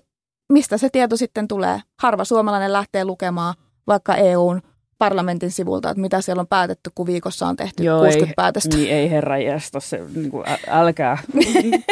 mistä 0.51 0.77
se 0.77 0.89
tieto 0.89 1.17
sitten 1.17 1.47
tulee? 1.47 1.81
Harva 2.01 2.23
suomalainen 2.23 2.73
lähtee 2.73 3.05
lukemaan 3.05 3.55
vaikka 3.87 4.15
EUn 4.15 4.61
parlamentin 5.09 5.51
sivulta, 5.51 5.89
että 5.89 6.01
mitä 6.01 6.21
siellä 6.21 6.39
on 6.39 6.47
päätetty, 6.47 6.89
kun 6.95 7.05
viikossa 7.05 7.47
on 7.47 7.55
tehty 7.55 7.83
Joo, 7.83 7.99
60 7.99 8.29
ei, 8.29 8.33
päätöstä. 8.35 8.77
Niin 8.77 8.91
ei 8.91 9.09
herra 9.11 9.37
jästä, 9.37 9.79
se, 9.79 10.01
niin 10.15 10.31
kuin, 10.31 10.45
äl- 10.45 10.69
älkää. 10.69 11.17
Niin, 11.33 11.83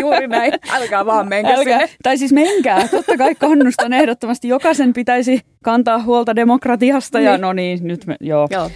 juuri 0.00 0.26
näin, 0.26 0.52
älkää 0.70 1.06
vaan 1.06 1.28
menkää 1.28 1.54
älkää. 1.54 1.78
Sinne. 1.78 1.96
Tai 2.02 2.18
siis 2.18 2.32
menkää, 2.32 2.88
totta 2.88 3.16
kai 3.16 3.34
kannustan 3.34 3.92
ehdottomasti. 3.92 4.48
Jokaisen 4.48 4.92
pitäisi 4.92 5.40
kantaa 5.64 6.02
huolta 6.02 6.36
demokratiasta 6.36 7.20
ja 7.20 7.30
niin. 7.30 7.40
no 7.40 7.52
niin, 7.52 7.78
nyt 7.82 8.06
me, 8.06 8.16
joo. 8.20 8.48
joo. 8.50 8.70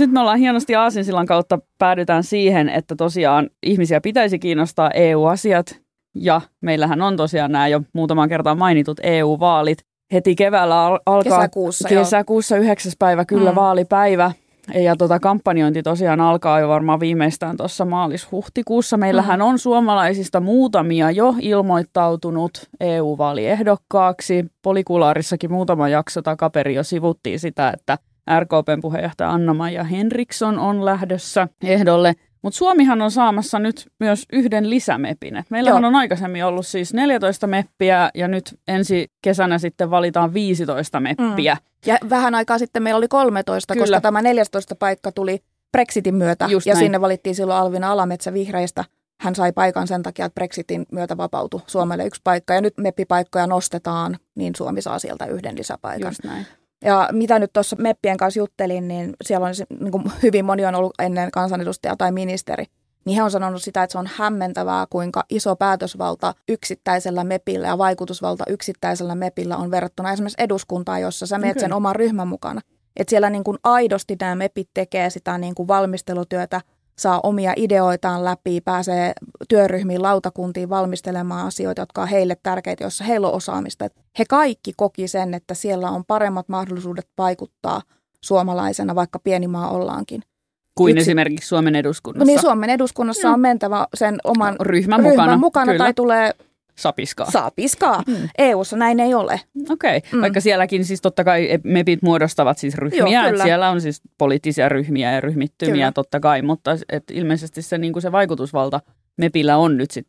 Nyt 0.00 0.10
me 0.10 0.20
ollaan 0.20 0.38
hienosti 0.38 0.74
Aasinsillan 0.74 1.26
kautta 1.26 1.58
päädytään 1.78 2.24
siihen, 2.24 2.68
että 2.68 2.96
tosiaan 2.96 3.50
ihmisiä 3.62 4.00
pitäisi 4.00 4.38
kiinnostaa 4.38 4.90
EU-asiat. 4.90 5.80
Ja 6.14 6.40
meillähän 6.60 7.02
on 7.02 7.16
tosiaan 7.16 7.52
nämä 7.52 7.68
jo 7.68 7.80
muutamaan 7.92 8.28
kertaan 8.28 8.58
mainitut 8.58 9.00
EU-vaalit. 9.02 9.78
Heti 10.12 10.34
keväällä 10.34 10.84
al- 10.86 10.98
alkaa 11.06 11.38
Kesäkuussa, 11.38 11.88
kesäkuussa 11.88 12.56
9. 12.56 12.92
päivä 12.98 13.24
kyllä 13.24 13.50
mm. 13.50 13.56
vaalipäivä. 13.56 14.32
Ja 14.74 14.96
tota, 14.96 15.20
kampanjointi 15.20 15.82
tosiaan 15.82 16.20
alkaa 16.20 16.60
jo 16.60 16.68
varmaan 16.68 17.00
viimeistään 17.00 17.56
tuossa 17.56 17.84
maalis-huhtikuussa. 17.84 18.96
Meillähän 18.96 19.40
mm. 19.40 19.46
on 19.46 19.58
suomalaisista 19.58 20.40
muutamia 20.40 21.10
jo 21.10 21.34
ilmoittautunut 21.40 22.68
EU-vaaliehdokkaaksi. 22.80 24.44
Polikulaarissakin 24.62 25.52
muutama 25.52 25.88
jakso 25.88 26.22
takaperi 26.22 26.74
jo 26.74 26.82
sivuttiin 26.82 27.40
sitä, 27.40 27.72
että 27.74 27.98
RKPn 28.40 28.80
puheenjohtaja 28.82 29.30
Anna-Maija 29.30 29.84
Henriksson 29.84 30.58
on 30.58 30.84
lähdössä 30.84 31.48
ehdolle. 31.62 32.14
Mutta 32.42 32.56
Suomihan 32.56 33.02
on 33.02 33.10
saamassa 33.10 33.58
nyt 33.58 33.88
myös 34.00 34.26
yhden 34.32 34.70
lisämepin. 34.70 35.36
Et 35.36 35.46
meillähän 35.50 35.82
Joo. 35.82 35.88
on 35.88 35.94
aikaisemmin 35.94 36.44
ollut 36.44 36.66
siis 36.66 36.94
14 36.94 37.46
meppiä 37.46 38.10
ja 38.14 38.28
nyt 38.28 38.58
ensi 38.68 39.10
kesänä 39.22 39.58
sitten 39.58 39.90
valitaan 39.90 40.34
15 40.34 41.00
meppiä. 41.00 41.54
Mm. 41.54 41.60
Ja 41.86 41.98
vähän 42.10 42.34
aikaa 42.34 42.58
sitten 42.58 42.82
meillä 42.82 42.98
oli 42.98 43.08
13, 43.08 43.74
Kyllä. 43.74 43.82
koska 43.82 44.00
tämä 44.00 44.22
14 44.22 44.74
paikka 44.74 45.12
tuli 45.12 45.42
Brexitin 45.72 46.14
myötä 46.14 46.46
Just 46.48 46.66
ja 46.66 46.74
näin. 46.74 46.84
sinne 46.84 47.00
valittiin 47.00 47.34
silloin 47.34 47.58
Alvina 47.58 47.92
Alametsä 47.92 48.32
vihreistä. 48.32 48.84
Hän 49.20 49.34
sai 49.34 49.52
paikan 49.52 49.88
sen 49.88 50.02
takia, 50.02 50.26
että 50.26 50.34
Brexitin 50.34 50.86
myötä 50.92 51.16
vapautui 51.16 51.60
Suomelle 51.66 52.06
yksi 52.06 52.20
paikka 52.24 52.54
ja 52.54 52.60
nyt 52.60 52.74
meppipaikkoja 52.78 53.46
nostetaan, 53.46 54.16
niin 54.34 54.54
Suomi 54.56 54.82
saa 54.82 54.98
sieltä 54.98 55.26
yhden 55.26 55.58
lisäpaikan. 55.58 56.08
Just 56.08 56.24
näin. 56.24 56.46
Ja 56.86 57.08
mitä 57.12 57.38
nyt 57.38 57.52
tuossa 57.52 57.76
Meppien 57.78 58.16
kanssa 58.16 58.40
juttelin, 58.40 58.88
niin 58.88 59.16
siellä 59.24 59.46
on 59.46 59.52
niin 59.80 59.92
kuin 59.92 60.04
hyvin 60.22 60.44
moni 60.44 60.66
on 60.66 60.74
ollut 60.74 60.94
ennen 60.98 61.30
kansanedustaja 61.30 61.96
tai 61.96 62.12
ministeri. 62.12 62.64
Niin 63.04 63.16
he 63.16 63.22
on 63.22 63.30
sanonut 63.30 63.62
sitä, 63.62 63.82
että 63.82 63.92
se 63.92 63.98
on 63.98 64.08
hämmentävää, 64.16 64.86
kuinka 64.90 65.24
iso 65.30 65.56
päätösvalta 65.56 66.34
yksittäisellä 66.48 67.24
MEPillä 67.24 67.66
ja 67.66 67.78
vaikutusvalta 67.78 68.44
yksittäisellä 68.48 69.14
MEPillä 69.14 69.56
on 69.56 69.70
verrattuna 69.70 70.12
esimerkiksi 70.12 70.42
eduskuntaan, 70.42 71.02
jossa 71.02 71.26
sä 71.26 71.38
meet 71.38 71.58
sen 71.58 71.72
oman 71.72 71.96
ryhmän 71.96 72.28
mukana. 72.28 72.60
Että 72.96 73.10
siellä 73.10 73.30
niin 73.30 73.44
kuin 73.44 73.58
aidosti 73.64 74.16
nämä 74.20 74.34
MEPit 74.34 74.68
tekee 74.74 75.10
sitä 75.10 75.38
niin 75.38 75.54
kuin 75.54 75.68
valmistelutyötä– 75.68 76.60
saa 76.98 77.20
omia 77.22 77.52
ideoitaan 77.56 78.24
läpi, 78.24 78.60
pääsee 78.60 79.12
työryhmiin, 79.48 80.02
lautakuntiin 80.02 80.68
valmistelemaan 80.68 81.46
asioita, 81.46 81.82
jotka 81.82 82.02
on 82.02 82.08
heille 82.08 82.36
tärkeitä, 82.42 82.84
joissa 82.84 83.04
heillä 83.04 83.28
on 83.28 83.34
osaamista. 83.34 83.88
He 84.18 84.24
kaikki 84.28 84.72
koki 84.76 85.08
sen, 85.08 85.34
että 85.34 85.54
siellä 85.54 85.90
on 85.90 86.04
paremmat 86.04 86.48
mahdollisuudet 86.48 87.08
vaikuttaa 87.18 87.82
suomalaisena, 88.20 88.94
vaikka 88.94 89.18
pieni 89.18 89.48
maa 89.48 89.70
ollaankin. 89.70 90.22
Kuin 90.74 90.96
Yksi, 90.96 91.02
esimerkiksi 91.02 91.48
Suomen 91.48 91.76
eduskunnassa. 91.76 92.26
Niin 92.26 92.40
Suomen 92.40 92.70
eduskunnassa 92.70 93.28
no. 93.28 93.34
on 93.34 93.40
mentävä 93.40 93.86
sen 93.94 94.18
oman 94.24 94.54
no, 94.54 94.64
ryhmän, 94.64 95.00
ryhmän 95.00 95.12
mukana, 95.12 95.36
mukana 95.36 95.78
tai 95.78 95.94
tulee 95.94 96.34
Sapiskaa. 96.78 97.30
Sapiskaa. 97.30 98.02
Mm. 98.06 98.28
EU-ssa 98.38 98.76
näin 98.76 99.00
ei 99.00 99.14
ole. 99.14 99.40
Okei, 99.70 99.96
okay. 99.96 100.10
mm. 100.12 100.20
vaikka 100.20 100.40
sielläkin 100.40 100.84
siis 100.84 101.00
totta 101.00 101.24
kai 101.24 101.48
MEPit 101.64 102.02
muodostavat 102.02 102.58
siis 102.58 102.74
ryhmiä, 102.74 103.22
Joo, 103.22 103.30
että 103.30 103.42
siellä 103.42 103.70
on 103.70 103.80
siis 103.80 104.02
poliittisia 104.18 104.68
ryhmiä 104.68 105.12
ja 105.12 105.20
ryhmittymiä 105.20 105.74
kyllä. 105.74 105.92
totta 105.92 106.20
kai, 106.20 106.42
mutta 106.42 106.70
et 106.88 107.04
ilmeisesti 107.10 107.62
se, 107.62 107.78
niin 107.78 107.92
kuin 107.92 108.02
se 108.02 108.12
vaikutusvalta 108.12 108.80
MEPillä 109.16 109.56
on 109.56 109.76
nyt 109.76 109.90
sit 109.90 110.06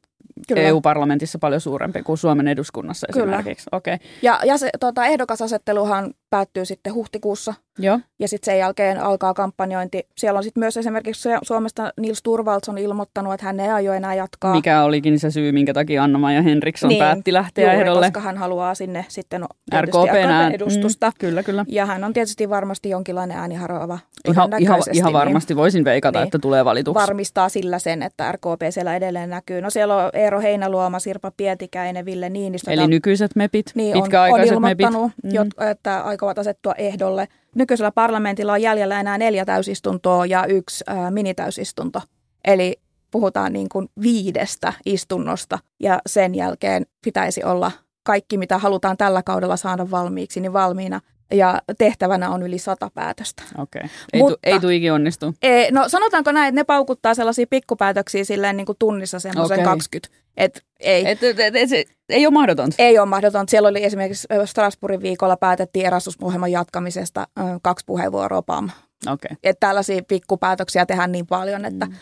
Kyllä. 0.48 0.62
EU-parlamentissa 0.62 1.40
paljon 1.40 1.62
suurempi 1.62 2.04
kuin 2.04 2.18
Suomen 2.18 2.48
eduskunnassa 2.48 3.08
Kyllä. 3.14 3.26
esimerkiksi. 3.26 3.70
Okay. 3.72 3.98
Ja, 4.22 4.40
ja 4.46 4.58
se 4.58 4.70
tota, 4.80 5.06
ehdokasasetteluhan 5.06 6.14
päättyy 6.30 6.66
sitten 6.66 6.94
huhtikuussa. 6.94 7.54
Joo. 7.80 8.00
Ja 8.20 8.28
sitten 8.28 8.46
sen 8.46 8.60
jälkeen 8.60 9.00
alkaa 9.00 9.34
kampanjointi. 9.34 10.08
Siellä 10.18 10.38
on 10.38 10.44
sitten 10.44 10.62
myös 10.62 10.78
esimerkiksi 10.78 11.30
Suomesta 11.42 11.94
Nils 12.00 12.24
Turvalds 12.24 12.70
on 12.70 12.78
ilmoittanut, 12.78 13.34
että 13.34 13.46
hän 13.46 13.60
ei 13.60 13.70
aio 13.70 13.94
enää 13.94 14.14
jatkaa. 14.14 14.56
Mikä 14.56 14.84
olikin 14.84 15.20
se 15.20 15.32
syy, 15.32 15.52
minkä 15.52 15.74
takia 15.74 16.04
Anna-Maija 16.04 16.42
Henriksson 16.42 16.90
niin, 16.90 17.00
päätti 17.00 17.34
lähteä 17.34 17.74
juuri, 17.74 17.82
ehdolle. 17.82 18.06
koska 18.06 18.20
hän 18.20 18.38
haluaa 18.38 18.76
sinne 18.76 19.06
sitten 19.08 19.46
RKPn 19.82 20.54
edustusta. 20.54 21.08
Mm, 21.08 21.14
kyllä, 21.20 21.44
kyllä. 21.44 21.66
Ja 21.68 21.86
hän 21.86 22.04
on 22.04 22.14
tietysti 22.14 22.50
varmasti 22.50 22.90
jonkinlainen 22.90 23.38
ääniharova. 23.38 24.00
Ihan, 24.28 24.50
ihan, 24.60 24.82
ihan 24.94 25.14
varmasti 25.14 25.54
niin, 25.54 25.58
voisin 25.58 25.86
veikata, 25.86 26.20
niin, 26.20 26.24
että 26.24 26.40
tulee 26.40 26.66
valituksi. 26.66 27.02
Varmistaa 27.02 27.50
sillä 27.50 27.80
sen, 27.80 28.04
että 28.04 28.32
RKP 28.32 28.62
siellä 28.70 28.96
edelleen 28.96 29.30
näkyy. 29.30 29.62
No 29.62 29.70
siellä 29.70 29.96
on 29.96 30.10
Eero 30.14 30.42
Heinäluoma, 30.42 31.00
Sirpa 31.00 31.32
Pietikäinen, 31.38 32.06
Ville 32.06 32.30
Niinistö. 32.30 32.72
Eli 32.72 32.88
nykyiset 32.88 33.36
mepit, 33.36 33.72
niin, 33.76 33.94
pitkäaikaiset 33.94 34.52
on, 34.52 34.56
on 34.56 34.62
mepit. 34.62 34.88
Mm. 35.24 35.70
että 35.72 36.04
aikovat 36.18 36.40
asettua 36.40 36.74
ehdolle. 36.78 37.28
Nykyisellä 37.56 37.92
parlamentilla 37.92 38.54
on 38.54 38.62
jäljellä 38.62 39.00
enää 39.00 39.18
neljä 39.18 39.46
täysistuntoa 39.46 40.26
ja 40.26 40.46
yksi 40.46 40.84
ää, 40.88 41.12
minitäysistunto. 41.12 42.02
Eli 42.46 42.80
puhutaan 43.12 43.54
niin 43.54 43.70
kuin 43.70 43.90
viidestä 44.02 44.74
istunnosta 44.86 45.60
ja 45.80 46.02
sen 46.06 46.36
jälkeen 46.36 46.86
pitäisi 47.04 47.44
olla 47.44 47.72
kaikki, 48.04 48.38
mitä 48.38 48.58
halutaan 48.58 48.98
tällä 48.98 49.24
kaudella 49.24 49.58
saada 49.58 49.92
valmiiksi, 49.92 50.40
niin 50.40 50.54
valmiina. 50.54 51.02
Ja 51.32 51.62
tehtävänä 51.78 52.30
on 52.30 52.44
yli 52.44 52.58
sata 52.58 52.92
päätöstä. 52.94 53.44
Okei. 53.58 53.80
Okay. 53.80 53.90
Ei, 54.14 54.22
Mutta, 54.22 54.60
tu, 54.62 54.68
ei 54.70 54.90
onnistu. 54.90 55.34
Ei, 55.42 55.72
no 55.72 55.90
sanotaanko 55.90 56.32
näin, 56.32 56.48
että 56.48 56.62
ne 56.62 56.64
paukuttaa 56.64 57.14
sellaisia 57.14 57.46
pikkupäätöksiä 57.50 58.24
silleen 58.24 58.58
niin 58.58 58.66
kuin 58.66 58.76
tunnissa 58.80 59.20
semmoisen 59.20 59.60
okay. 59.60 59.66
20. 59.66 60.18
Et 60.38 60.64
ei. 60.80 61.08
Et, 61.08 61.24
et, 61.24 61.40
et, 61.40 61.56
et, 61.56 61.70
se, 61.70 61.86
ei 62.10 62.26
ole 62.26 62.34
mahdotonta. 62.34 62.76
Ei 62.80 63.00
ole 63.00 63.08
mahdotonta. 63.08 63.52
Siellä 63.52 63.70
oli 63.70 63.84
esimerkiksi 63.84 64.28
Strasbourgin 64.46 65.02
viikolla 65.02 65.38
päätettiin 65.38 65.86
Erasmus-ohjelman 65.86 66.52
jatkamisesta 66.52 67.28
kaksi 67.62 67.86
puheenvuoroa 67.86 68.42
PAM. 68.42 68.70
Okay. 69.06 69.38
Että 69.44 69.68
tällaisia 69.68 70.02
pikkupäätöksiä 70.08 70.86
tehdään 70.86 71.12
niin 71.12 71.28
paljon, 71.28 71.66
että, 71.66 71.86
mm. 71.86 71.94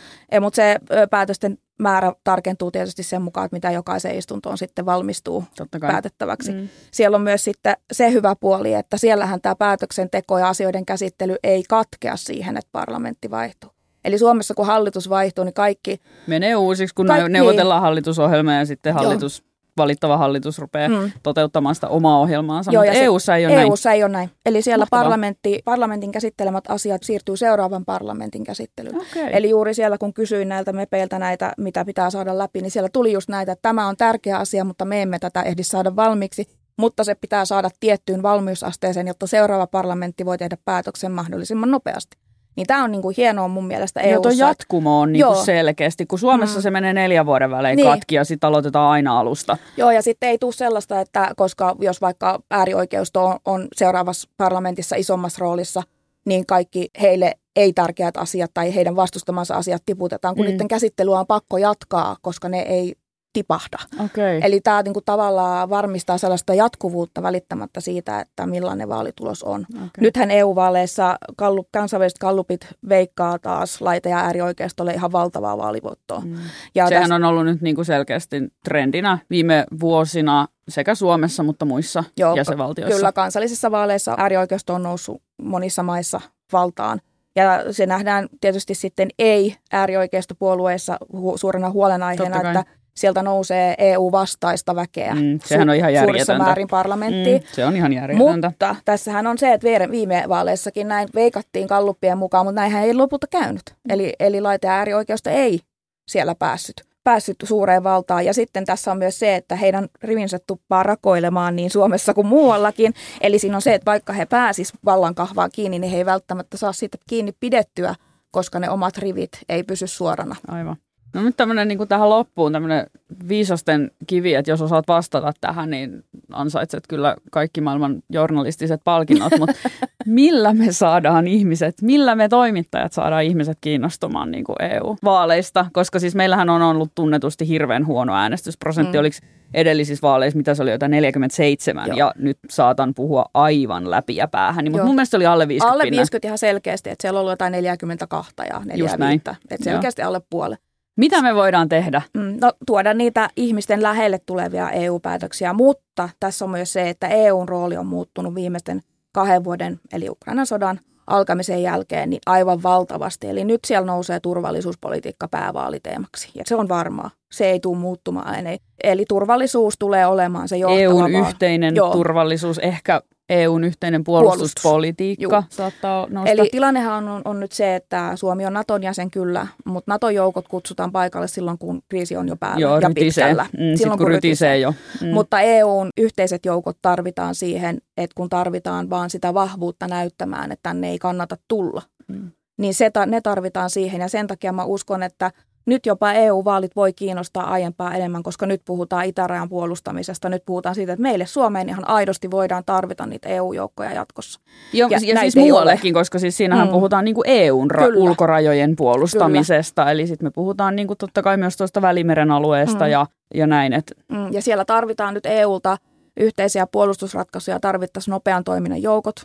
mutta 0.42 0.56
se 0.56 0.76
päätösten 1.12 1.58
määrä 1.80 2.14
tarkentuu 2.24 2.72
tietysti 2.72 3.04
sen 3.04 3.22
mukaan, 3.22 3.46
että 3.46 3.56
mitä 3.56 3.72
jokaiseen 3.72 4.18
istuntoon 4.18 4.58
sitten 4.58 4.86
valmistuu 4.86 5.44
päätettäväksi. 5.80 6.52
Mm. 6.52 6.70
Siellä 6.92 7.16
on 7.16 7.22
myös 7.22 7.44
sitten 7.44 7.76
se 7.92 8.12
hyvä 8.12 8.36
puoli, 8.40 8.74
että 8.74 8.98
siellähän 8.98 9.42
tämä 9.42 9.56
päätöksenteko 9.56 10.40
ja 10.40 10.50
asioiden 10.50 10.86
käsittely 10.86 11.36
ei 11.44 11.64
katkea 11.70 12.16
siihen, 12.16 12.58
että 12.58 12.70
parlamentti 12.72 13.32
vaihtuu. 13.32 13.72
Eli 14.06 14.18
Suomessa 14.18 14.54
kun 14.54 14.66
hallitus 14.66 15.10
vaihtuu, 15.10 15.44
niin 15.44 15.54
kaikki... 15.54 16.02
Menee 16.28 16.56
uusiksi, 16.56 16.96
kun 16.96 17.08
kaikki, 17.08 17.30
neuvotellaan 17.30 17.82
hallitusohjelma 17.82 18.54
ja 18.54 18.66
sitten 18.66 18.94
hallitus... 18.94 19.40
Joo 19.40 19.55
valittava 19.78 20.18
hallitus 20.18 20.60
rupeaa 20.60 20.90
mm. 20.90 21.12
toteuttamaan 21.24 21.76
sitä 21.76 21.88
omaa 21.88 22.20
ohjelmaansa, 22.20 22.72
Joo, 22.72 22.84
mutta 22.84 23.00
EU-ssa 23.00 23.36
ei 23.36 23.46
ole 23.46 23.62
EU-ssa 23.62 23.90
näin. 23.90 23.98
ei 23.98 24.04
ole 24.04 24.12
näin. 24.12 24.30
Eli 24.46 24.62
siellä 24.62 24.86
parlamentti, 24.90 25.62
parlamentin 25.66 26.12
käsittelemät 26.12 26.64
asiat 26.70 27.04
siirtyy 27.04 27.38
seuraavan 27.38 27.86
parlamentin 27.86 28.44
käsittelyyn. 28.44 28.96
Okay. 28.96 29.30
Eli 29.32 29.50
juuri 29.50 29.74
siellä, 29.74 29.98
kun 29.98 30.14
kysyin 30.14 30.50
näiltä 30.50 30.74
mepeiltä 30.74 31.20
näitä, 31.20 31.54
mitä 31.58 31.86
pitää 31.86 32.10
saada 32.10 32.38
läpi, 32.38 32.62
niin 32.62 32.72
siellä 32.72 32.90
tuli 32.94 33.12
just 33.12 33.30
näitä, 33.30 33.52
että 33.52 33.62
tämä 33.70 33.88
on 33.88 33.98
tärkeä 33.98 34.38
asia, 34.38 34.64
mutta 34.64 34.86
me 34.86 35.02
emme 35.02 35.20
tätä 35.20 35.42
ehdi 35.42 35.64
saada 35.64 35.96
valmiiksi. 35.96 36.46
Mutta 36.78 37.04
se 37.04 37.16
pitää 37.16 37.46
saada 37.46 37.70
tiettyyn 37.80 38.24
valmiusasteeseen, 38.24 39.08
jotta 39.08 39.28
seuraava 39.28 39.68
parlamentti 39.68 40.26
voi 40.26 40.38
tehdä 40.38 40.58
päätöksen 40.66 41.12
mahdollisimman 41.12 41.72
nopeasti. 41.72 42.18
Niin 42.56 42.68
tämä 42.68 42.84
on 42.84 42.92
niinku 42.92 43.14
hienoa 43.18 43.48
mun 43.48 43.68
mielestä 43.68 44.02
eu 44.02 44.22
Tuo 44.22 44.32
jatkumo 44.32 45.00
on 45.00 45.14
niinku 45.14 45.36
selkeästi, 45.36 46.06
kun 46.06 46.20
Suomessa 46.20 46.60
mm. 46.60 46.64
se 46.64 46.72
menee 46.72 46.94
neljän 46.94 47.26
vuoden 47.26 47.52
välein 47.52 47.76
niin. 47.76 47.90
katki 47.90 48.16
ja 48.16 48.24
sitten 48.24 48.48
aloitetaan 48.48 48.92
aina 48.92 49.20
alusta. 49.20 49.58
Joo 49.78 49.92
ja 49.92 50.02
sitten 50.02 50.30
ei 50.30 50.38
tule 50.38 50.54
sellaista, 50.54 51.02
että 51.02 51.32
koska 51.36 51.76
jos 51.80 52.02
vaikka 52.02 52.40
äärioikeusto 52.52 53.26
on, 53.26 53.40
on 53.46 53.68
seuraavassa 53.76 54.30
parlamentissa 54.38 54.96
isommassa 54.96 55.40
roolissa, 55.40 55.84
niin 56.26 56.46
kaikki 56.46 56.90
heille 57.02 57.34
ei 57.56 57.74
tärkeät 57.74 58.18
asiat 58.18 58.52
tai 58.54 58.76
heidän 58.76 58.96
vastustamansa 58.96 59.56
asiat 59.56 59.84
tiputetaan, 59.86 60.36
kun 60.36 60.46
mm. 60.46 60.50
niiden 60.50 60.68
käsittelyä 60.68 61.20
on 61.20 61.28
pakko 61.28 61.58
jatkaa, 61.58 62.16
koska 62.22 62.50
ne 62.50 62.60
ei 62.60 62.96
tipahda. 63.36 63.78
Okay. 64.06 64.40
Eli 64.42 64.62
tämä 64.62 64.82
niinku 64.82 65.02
tavallaan 65.02 65.70
varmistaa 65.70 66.18
sellaista 66.18 66.54
jatkuvuutta 66.54 67.24
välittämättä 67.24 67.82
siitä, 67.82 68.20
että 68.20 68.46
millainen 68.46 68.90
vaalitulos 68.90 69.44
on. 69.44 69.66
Okay. 69.76 69.88
Nythän 70.00 70.32
EU-vaaleissa 70.32 71.18
kallup, 71.38 71.68
kansainväliset 71.74 72.18
kallupit 72.18 72.68
veikkaa 72.90 73.40
taas 73.40 73.82
laita- 73.82 74.10
ja 74.10 74.18
äärioikeistolle 74.18 74.94
ihan 74.94 75.12
valtavaa 75.12 75.58
vaalivoittoa. 75.58 76.20
Mm. 76.20 76.36
Ja 76.76 76.88
Sehän 76.88 77.04
tästä... 77.04 77.16
on 77.16 77.24
ollut 77.24 77.46
nyt 77.46 77.62
niinku 77.62 77.84
selkeästi 77.84 78.42
trendinä 78.64 79.18
viime 79.30 79.66
vuosina 79.80 80.48
sekä 80.70 80.96
Suomessa, 80.96 81.44
mutta 81.44 81.66
muissa 81.66 82.04
Joo, 82.18 82.36
jäsenvaltioissa. 82.36 82.96
Kyllä, 82.96 83.12
kansallisissa 83.12 83.72
vaaleissa 83.72 84.16
äärioikeisto 84.18 84.74
on 84.74 84.84
noussut 84.84 85.22
monissa 85.42 85.84
maissa 85.84 86.22
valtaan. 86.54 87.02
Ja 87.36 87.74
se 87.74 87.86
nähdään 87.86 88.28
tietysti 88.42 88.76
sitten 88.76 89.10
ei-äärioikeistopuolueissa 89.20 90.98
hu- 91.14 91.38
suurena 91.38 91.70
huolenaiheena, 91.70 92.38
että 92.38 92.66
sieltä 92.96 93.24
nousee 93.24 93.76
EU-vastaista 93.78 94.76
väkeä. 94.76 95.16
Mm, 95.16 95.40
sehän 95.46 95.70
on 95.70 95.76
ihan 95.76 95.94
järjetöntä. 95.94 96.44
määrin 96.44 96.68
parlamenttiin. 96.68 97.42
Mm, 97.42 97.48
se 97.52 97.66
on 97.66 97.76
ihan 97.76 97.94
järjetöntä. 97.94 98.32
Mutta 98.32 98.76
tässähän 98.86 99.28
on 99.28 99.38
se, 99.38 99.54
että 99.54 99.92
viime 99.92 100.24
vaaleissakin 100.30 100.88
näin 100.88 101.08
veikattiin 101.16 101.68
kalluppien 101.68 102.18
mukaan, 102.18 102.46
mutta 102.46 102.62
näinhän 102.62 102.84
ei 102.84 102.94
lopulta 102.94 103.28
käynyt. 103.28 103.64
Mm. 103.70 103.94
Eli, 103.94 104.14
eli 104.20 104.42
laite- 104.42 104.68
ja 104.68 104.74
äärioikeusta 104.74 105.30
ei 105.30 105.60
siellä 106.08 106.36
päässyt 106.36 106.86
päässyt 107.06 107.38
suureen 107.44 107.84
valtaan. 107.84 108.26
Ja 108.26 108.34
sitten 108.34 108.66
tässä 108.66 108.92
on 108.92 108.98
myös 108.98 109.20
se, 109.20 109.36
että 109.36 109.56
heidän 109.56 109.88
rivinsä 110.04 110.40
tuppaa 110.48 110.84
rakoilemaan 110.84 111.56
niin 111.56 111.70
Suomessa 111.70 112.14
kuin 112.14 112.28
muuallakin. 112.28 112.94
Eli 113.22 113.40
siinä 113.40 113.56
on 113.56 113.62
se, 113.62 113.74
että 113.74 113.92
vaikka 113.92 114.14
he 114.14 114.26
pääsis 114.26 114.74
vallan 114.86 115.16
kahvaan 115.16 115.50
kiinni, 115.54 115.80
niin 115.80 115.92
he 115.92 115.98
ei 115.98 116.06
välttämättä 116.06 116.58
saa 116.58 116.74
siitä 116.74 116.98
kiinni 117.10 117.32
pidettyä, 117.40 117.96
koska 118.32 118.60
ne 118.60 118.70
omat 118.70 118.98
rivit 118.98 119.32
ei 119.50 119.64
pysy 119.64 119.88
suorana. 119.88 120.36
Aivan. 120.48 120.76
No 121.16 121.24
nyt 121.24 121.38
tämmöinen 121.38 121.68
niin 121.68 121.88
tähän 121.88 122.10
loppuun 122.10 122.52
tämmöinen 122.52 122.88
viisasten 123.28 123.92
kivi, 124.08 124.34
että 124.34 124.52
jos 124.52 124.62
osaat 124.62 124.88
vastata 124.88 125.34
tähän, 125.42 125.70
niin 125.70 126.04
ansaitset 126.32 126.84
kyllä 126.88 127.16
kaikki 127.32 127.62
maailman 127.62 128.04
journalistiset 128.10 128.82
palkinnot, 128.84 129.34
mutta 129.40 129.56
millä 130.06 130.54
me 130.54 130.72
saadaan 130.72 131.28
ihmiset, 131.28 131.82
millä 131.82 132.16
me 132.16 132.30
toimittajat 132.30 132.94
saadaan 132.94 133.24
ihmiset 133.24 133.58
kiinnostumaan 133.62 134.32
niin 134.32 134.44
kuin 134.44 134.56
EU-vaaleista, 134.62 135.66
koska 135.74 136.00
siis 136.00 136.16
meillähän 136.16 136.50
on 136.50 136.62
ollut 136.62 136.92
tunnetusti 136.96 137.48
hirveän 137.48 137.86
huono 137.86 138.16
äänestysprosentti, 138.16 138.98
mm. 138.98 139.00
oliko 139.00 139.18
edellisissä 139.54 140.02
vaaleissa, 140.02 140.38
mitä 140.38 140.56
se 140.56 140.64
oli, 140.64 140.72
jotain 140.72 140.92
47, 140.92 141.88
Joo. 141.88 141.98
ja 141.98 142.14
nyt 142.18 142.38
saatan 142.50 142.94
puhua 142.94 143.26
aivan 143.34 143.92
läpi 143.92 144.16
ja 144.16 144.28
päähän, 144.28 144.64
niin, 144.64 144.72
mutta 144.72 144.86
mun 144.86 144.96
mielestä 144.96 145.12
se 145.12 145.18
oli 145.18 145.26
alle 145.26 145.48
50. 145.48 145.74
Alle 145.74 145.84
50 145.92 146.28
ihan 146.28 146.38
selkeästi, 146.38 146.90
että 146.90 147.02
siellä 147.02 147.18
on 147.18 147.22
ollut 147.22 147.32
jotain 147.32 147.52
42 147.52 148.32
ja 148.50 148.62
45, 148.66 149.24
että 149.50 149.64
selkeästi 149.64 150.02
Joo. 150.02 150.08
alle 150.08 150.22
puolet. 150.30 150.65
Mitä 150.96 151.22
me 151.22 151.36
voidaan 151.36 151.70
tehdä? 151.70 152.02
Mm, 152.14 152.38
no, 152.42 152.52
tuoda 152.68 152.94
niitä 152.94 153.30
ihmisten 153.36 153.84
lähelle 153.84 154.20
tulevia 154.26 154.70
EU-päätöksiä, 154.70 155.54
mutta 155.54 156.10
tässä 156.20 156.46
on 156.46 156.52
myös 156.52 156.74
se, 156.74 156.90
että 156.90 157.08
EUn 157.08 157.50
rooli 157.50 157.78
on 157.78 157.86
muuttunut 157.86 158.36
viimeisten 158.36 158.82
kahden 159.12 159.44
vuoden, 159.44 159.80
eli 159.94 160.10
Ukrainan 160.10 160.46
sodan 160.46 160.80
alkamisen 161.08 161.64
jälkeen, 161.64 162.10
niin 162.10 162.22
aivan 162.26 162.64
valtavasti. 162.64 163.28
Eli 163.28 163.44
nyt 163.44 163.60
siellä 163.66 163.86
nousee 163.86 164.20
turvallisuuspolitiikka 164.20 165.28
päävaaliteemaksi, 165.28 166.30
ja 166.36 166.44
se 166.46 166.56
on 166.56 166.70
varmaa. 166.70 167.10
Se 167.32 167.46
ei 167.46 167.60
tule 167.60 167.78
muuttumaan. 167.78 168.36
Eli 168.84 169.06
turvallisuus 169.10 169.76
tulee 169.80 170.06
olemaan 170.06 170.48
se 170.48 170.58
johtava 170.58 170.80
EUn 170.80 171.16
yhteinen 171.16 171.76
Joo. 171.76 171.92
turvallisuus, 171.92 172.60
ehkä 172.60 173.02
EUn 173.30 173.64
yhteinen 173.64 174.04
puolustuspolitiikka 174.04 175.30
Puolustus. 175.30 175.58
saattaa 175.58 176.08
nousta. 176.10 176.32
Eli 176.32 176.50
tilannehan 176.52 177.08
on, 177.08 177.22
on 177.26 177.40
nyt 177.40 177.52
se, 177.52 177.76
että 177.76 178.12
Suomi 178.16 178.46
on 178.46 178.54
Naton 178.54 178.84
jäsen 178.84 179.12
kyllä, 179.12 179.48
mutta 179.66 179.92
Nato-joukot 179.92 180.48
kutsutaan 180.48 180.92
paikalle 180.92 181.28
silloin, 181.28 181.58
kun 181.58 181.82
kriisi 181.90 182.18
on 182.18 182.28
jo 182.28 182.36
päällä 182.36 182.62
Joo, 182.62 182.80
ja 182.80 182.88
rytisee. 182.88 183.24
pitkällä. 183.24 183.44
Mm, 183.44 183.58
silloin, 183.58 183.78
sit, 183.78 183.88
kun, 183.88 183.98
kun 183.98 184.08
rytisee 184.08 184.58
jo. 184.58 184.74
Mm. 185.02 185.08
Mutta 185.08 185.42
EUn 185.42 185.90
yhteiset 185.98 186.46
joukot 186.46 186.78
tarvitaan 186.82 187.36
siihen, 187.36 187.78
että 187.98 188.14
kun 188.16 188.30
tarvitaan 188.30 188.90
vaan 188.90 189.10
sitä 189.10 189.34
vahvuutta 189.34 189.88
näyttämään, 189.88 190.52
että 190.52 190.70
tänne 190.70 190.90
ei 190.90 191.00
kannata 191.00 191.38
tulla, 191.48 191.82
mm. 192.08 192.32
niin 192.58 192.74
se, 192.74 192.92
ne 193.06 193.22
tarvitaan 193.22 193.70
siihen. 193.70 194.02
Ja 194.02 194.08
sen 194.08 194.28
takia 194.28 194.52
mä 194.52 194.64
uskon, 194.64 195.04
että 195.04 195.32
nyt 195.66 195.86
jopa 195.86 196.14
EU-vaalit 196.14 196.76
voi 196.76 196.94
kiinnostaa 196.94 197.52
aiempaa 197.52 197.94
enemmän, 197.94 198.24
koska 198.24 198.46
nyt 198.46 198.62
puhutaan 198.66 199.06
itärajan 199.06 199.50
puolustamisesta. 199.50 200.30
Nyt 200.30 200.44
puhutaan 200.46 200.76
siitä, 200.76 200.94
että 200.94 201.02
meille 201.02 201.26
Suomeen 201.26 201.70
ihan 201.70 201.88
aidosti 201.88 202.32
voidaan 202.32 202.64
tarvita 202.66 203.06
niitä 203.06 203.30
EU-joukkoja 203.30 203.94
jatkossa. 203.94 204.40
Joo, 204.74 204.90
ja, 204.90 205.00
ja 205.04 205.20
siis 205.20 205.36
muuallekin, 205.36 205.94
koska 205.94 206.20
siis 206.20 206.38
siinähän 206.38 206.68
mm. 206.68 206.72
puhutaan 206.72 207.06
niin 207.06 207.16
kuin 207.16 207.30
EUn 207.30 207.72
ra- 207.72 207.96
ulkorajojen 207.96 208.76
puolustamisesta. 208.76 209.82
Kyllä. 209.82 209.92
Eli 209.92 210.08
sitten 210.08 210.26
me 210.26 210.32
puhutaan 210.32 210.76
niin 210.76 210.88
kuin 210.88 210.98
totta 210.98 211.22
kai 211.22 211.38
myös 211.38 211.58
tuosta 211.58 211.82
Välimeren 211.82 212.32
alueesta 212.32 212.86
mm. 212.86 212.92
ja, 212.92 213.06
ja 213.34 213.48
näin. 213.48 213.74
Et. 213.74 213.94
Mm. 214.12 214.34
Ja 214.34 214.42
siellä 214.42 214.66
tarvitaan 214.66 215.14
nyt 215.14 215.26
EUlta 215.26 215.78
yhteisiä 216.18 216.68
puolustusratkaisuja, 216.68 217.60
tarvittaisiin 217.60 218.12
nopean 218.12 218.44
toiminnan 218.44 218.82
joukot, 218.82 219.16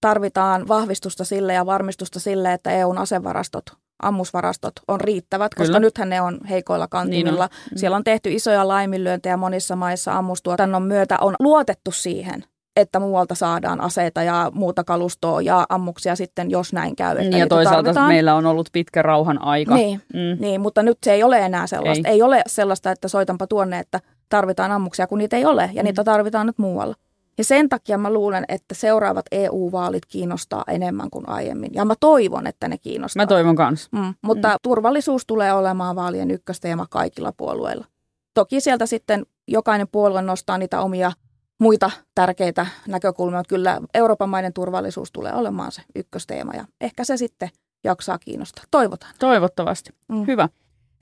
tarvitaan 0.00 0.68
vahvistusta 0.68 1.24
sille 1.24 1.52
ja 1.52 1.66
varmistusta 1.66 2.20
sille, 2.20 2.52
että 2.52 2.70
EUn 2.70 2.98
asevarastot 2.98 3.64
ammusvarastot 4.02 4.72
on 4.88 5.00
riittävät, 5.00 5.54
koska 5.54 5.66
Kyllä. 5.66 5.80
nythän 5.80 6.08
ne 6.08 6.20
on 6.20 6.40
heikoilla 6.50 6.88
kantimilla. 6.88 7.48
Niin 7.52 7.72
on. 7.72 7.78
Siellä 7.78 7.96
on 7.96 8.04
tehty 8.04 8.32
isoja 8.32 8.68
laiminlyöntejä 8.68 9.36
monissa 9.36 9.76
maissa 9.76 10.12
ammustuotannon 10.12 10.82
myötä. 10.82 11.18
On 11.20 11.34
luotettu 11.40 11.90
siihen, 11.90 12.44
että 12.76 13.00
muualta 13.00 13.34
saadaan 13.34 13.80
aseita 13.80 14.22
ja 14.22 14.50
muuta 14.54 14.84
kalustoa 14.84 15.42
ja 15.42 15.66
ammuksia 15.68 16.16
sitten, 16.16 16.50
jos 16.50 16.72
näin 16.72 16.96
käy. 16.96 17.16
Että 17.18 17.36
ja 17.36 17.46
toisaalta 17.46 17.82
tarvitaan. 17.82 18.08
meillä 18.08 18.34
on 18.34 18.46
ollut 18.46 18.68
pitkä 18.72 19.02
rauhan 19.02 19.42
aika. 19.42 19.74
Niin, 19.74 20.02
mm. 20.14 20.36
niin, 20.40 20.60
mutta 20.60 20.82
nyt 20.82 20.98
se 21.04 21.12
ei 21.12 21.22
ole 21.22 21.38
enää 21.38 21.66
sellaista. 21.66 22.08
Ei. 22.08 22.14
ei 22.14 22.22
ole 22.22 22.42
sellaista, 22.46 22.90
että 22.90 23.08
soitanpa 23.08 23.46
tuonne, 23.46 23.78
että 23.78 24.00
tarvitaan 24.28 24.72
ammuksia, 24.72 25.06
kun 25.06 25.18
niitä 25.18 25.36
ei 25.36 25.44
ole 25.44 25.70
ja 25.72 25.82
mm. 25.82 25.84
niitä 25.84 26.04
tarvitaan 26.04 26.46
nyt 26.46 26.58
muualla. 26.58 26.94
Ja 27.38 27.44
sen 27.44 27.68
takia 27.68 27.98
mä 27.98 28.12
luulen, 28.12 28.44
että 28.48 28.74
seuraavat 28.74 29.26
EU-vaalit 29.32 30.06
kiinnostaa 30.06 30.64
enemmän 30.68 31.10
kuin 31.10 31.28
aiemmin. 31.28 31.70
Ja 31.74 31.84
mä 31.84 31.94
toivon, 32.00 32.46
että 32.46 32.68
ne 32.68 32.78
kiinnostaa. 32.78 33.22
Mä 33.22 33.26
toivon 33.26 33.56
kanssa. 33.56 33.88
Mm, 33.92 34.14
mutta 34.22 34.48
mm. 34.48 34.54
turvallisuus 34.62 35.26
tulee 35.26 35.52
olemaan 35.52 35.96
vaalien 35.96 36.30
ykkösteema 36.30 36.86
kaikilla 36.90 37.32
puolueilla. 37.36 37.86
Toki 38.34 38.60
sieltä 38.60 38.86
sitten 38.86 39.26
jokainen 39.48 39.88
puolue 39.92 40.22
nostaa 40.22 40.58
niitä 40.58 40.80
omia 40.80 41.12
muita 41.60 41.90
tärkeitä 42.14 42.66
näkökulmia, 42.88 43.38
mutta 43.38 43.48
kyllä 43.48 43.80
Euroopan 43.94 44.28
maiden 44.28 44.52
turvallisuus 44.52 45.12
tulee 45.12 45.32
olemaan 45.34 45.72
se 45.72 45.82
ykkösteema 45.94 46.52
ja 46.54 46.64
ehkä 46.80 47.04
se 47.04 47.16
sitten 47.16 47.48
jaksaa 47.84 48.18
kiinnostaa. 48.18 48.64
Toivotaan. 48.70 49.14
Toivottavasti. 49.18 49.90
Mm. 50.08 50.26
Hyvä. 50.26 50.48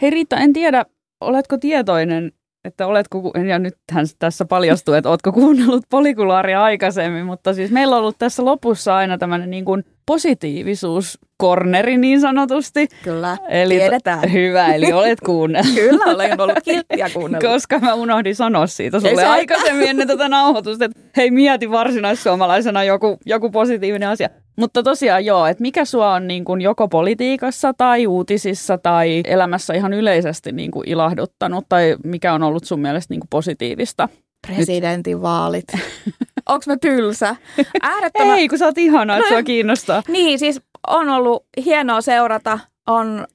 Hei 0.03 0.11
Riitta, 0.11 0.37
en 0.37 0.53
tiedä, 0.53 0.85
oletko 1.21 1.59
tietoinen 1.59 2.33
että 2.64 2.87
oletko, 2.87 3.33
ja 3.49 3.59
nyt 3.59 3.75
tässä 4.18 4.44
paljastuu, 4.44 4.94
että 4.94 5.11
oletko 5.11 5.33
kuunnellut 5.33 5.85
polikulaaria 5.90 6.62
aikaisemmin, 6.62 7.27
mutta 7.27 7.55
siis 7.55 7.70
meillä 7.70 7.96
on 7.96 8.03
ollut 8.03 8.18
tässä 8.18 8.44
lopussa 8.44 8.96
aina 8.96 9.18
tämmöinen 9.18 9.51
niin 9.51 9.64
kuin 9.64 9.85
positiivisuuskorneri 10.07 11.99
niin 11.99 12.20
sanotusti. 12.20 12.88
Kyllä, 13.05 13.37
eli 13.49 13.75
tiedetään. 13.75 14.33
Hyvä, 14.33 14.66
eli 14.75 14.92
olet 14.92 15.20
kuunnellut. 15.20 15.75
Kyllä, 15.75 16.05
olen 16.05 16.40
ollut 16.40 16.59
kilttiä 16.64 17.11
kuunnellut. 17.12 17.51
Koska 17.51 17.79
mä 17.79 17.94
unohdin 17.94 18.37
sanoa 18.37 18.66
siitä 18.66 19.01
sulle 19.01 19.25
aikaisemmin 19.25 19.88
ennen 19.88 20.09
tätä 20.09 20.29
nauhoitusta, 20.29 20.85
että 20.85 21.01
hei 21.16 21.31
mieti 21.31 21.70
varsinaissuomalaisena 21.70 22.85
joku, 22.85 23.18
joku 23.27 23.51
positiivinen 23.51 24.09
asia. 24.09 24.29
Mutta 24.61 24.83
tosiaan 24.83 25.25
joo, 25.25 25.46
että 25.46 25.62
mikä 25.62 25.85
sua 25.85 26.14
on 26.14 26.29
niin 26.29 26.44
kuin 26.44 26.61
joko 26.61 26.88
politiikassa 26.88 27.75
tai 27.75 28.07
uutisissa 28.07 28.79
tai 28.79 29.20
elämässä 29.25 29.75
ihan 29.75 29.92
yleisesti 29.92 30.53
niin 30.53 30.70
kuin 30.70 30.88
ilahduttanut 30.88 31.64
tai 31.68 31.96
mikä 32.05 32.33
on 32.33 32.42
ollut 32.42 32.64
sun 32.64 32.81
mielestä 32.81 33.14
niin 33.14 33.20
kuin 33.20 33.29
positiivista? 33.31 34.09
Presidentinvaalit. 34.46 35.64
Onko 36.49 36.64
mä 36.66 36.77
tylsä? 36.77 37.37
Äärettömän... 37.83 38.38
Ei, 38.38 38.49
kun 38.49 38.59
sä 38.59 38.64
oot 38.64 38.79
ihana, 38.79 39.16
että 39.16 39.31
no, 39.31 39.35
sua 39.35 39.42
kiinnostaa. 39.42 40.03
Niin, 40.09 40.38
siis 40.38 40.61
on 40.88 41.09
ollut 41.09 41.44
hienoa 41.64 42.01
seurata. 42.01 42.59
On, 42.87 43.27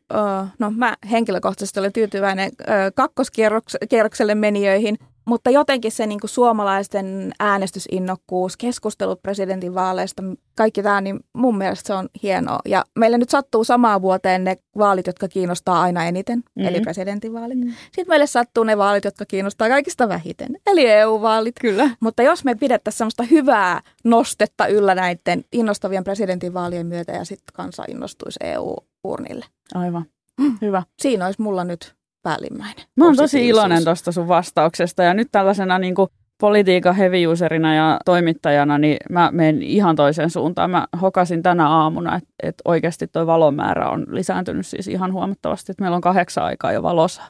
no 0.60 0.72
mä 0.72 0.96
henkilökohtaisesti 1.12 1.80
olen 1.80 1.94
tyytyväinen 1.94 2.52
kakkoskierrokselle 2.96 4.36
menijöihin. 4.36 4.98
Mutta 5.26 5.50
jotenkin 5.50 5.92
se 5.92 6.08
niin 6.08 6.20
kuin 6.20 6.30
suomalaisten 6.30 7.32
äänestysinnokkuus, 7.40 8.58
keskustelut 8.58 9.24
presidentinvaaleista, 9.24 10.24
kaikki 10.56 10.84
tämä, 10.84 11.02
niin 11.02 11.20
mun 11.34 11.58
mielestä 11.58 11.88
se 11.88 11.94
on 11.94 12.10
hienoa. 12.24 12.60
Ja 12.66 12.86
meille 13.00 13.18
nyt 13.18 13.30
sattuu 13.30 13.64
samaan 13.64 14.02
vuoteen 14.02 14.44
ne 14.44 14.58
vaalit, 14.78 15.08
jotka 15.08 15.28
kiinnostaa 15.28 15.82
aina 15.82 16.06
eniten, 16.06 16.38
mm-hmm. 16.38 16.66
eli 16.68 16.82
presidentinvaalit. 16.82 17.58
Mm-hmm. 17.58 17.74
Sitten 17.86 18.08
meille 18.08 18.28
sattuu 18.28 18.64
ne 18.64 18.78
vaalit, 18.78 19.06
jotka 19.06 19.26
kiinnostaa 19.26 19.70
kaikista 19.70 20.10
vähiten, 20.10 20.58
eli 20.68 20.88
EU-vaalit. 20.88 21.56
Kyllä. 21.62 21.90
Mutta 22.00 22.24
jos 22.24 22.44
me 22.44 22.56
pidettäisiin 22.56 22.98
sellaista 22.98 23.24
hyvää 23.24 23.82
nostetta 24.04 24.68
yllä 24.68 24.96
näiden 24.96 25.46
innostavien 25.52 26.04
presidentinvaalien 26.04 26.88
myötä 26.88 27.12
ja 27.12 27.26
sitten 27.26 27.54
kansa 27.54 27.84
innostuisi 27.88 28.40
EU-urnille. 28.44 29.46
Aivan. 29.74 30.06
Mm. 30.40 30.58
Hyvä. 30.62 30.84
Siinä 31.02 31.26
olisi 31.26 31.42
mulla 31.42 31.64
nyt 31.64 31.95
päällimmäinen. 32.26 32.86
Mä 32.96 33.06
oon 33.06 33.16
tosi 33.16 33.48
iloinen 33.48 33.84
tuosta 33.84 34.12
sun 34.12 34.28
vastauksesta 34.28 35.04
ja 35.04 35.14
nyt 35.14 35.28
tällaisena 35.32 35.80
niin 35.80 35.96
kuin 35.96 36.10
politiikan 36.42 36.96
heavy 36.96 37.18
ja 37.18 38.00
toimittajana, 38.06 38.78
niin 38.78 38.98
mä 39.10 39.30
menen 39.32 39.62
ihan 39.62 39.96
toiseen 39.96 40.30
suuntaan. 40.30 40.72
Mä 40.72 40.88
hokasin 41.02 41.44
tänä 41.44 41.70
aamuna, 41.70 42.16
että, 42.16 42.30
että 42.44 42.62
oikeasti 42.66 43.08
tuo 43.08 43.28
valon 43.28 43.56
määrä 43.56 43.90
on 43.90 44.06
lisääntynyt 44.10 44.66
siis 44.66 44.88
ihan 44.88 45.14
huomattavasti, 45.14 45.72
että 45.72 45.84
meillä 45.84 45.96
on 45.96 46.02
kahdeksan 46.02 46.44
aikaa 46.44 46.72
jo 46.72 46.84
valossa. 46.84 47.22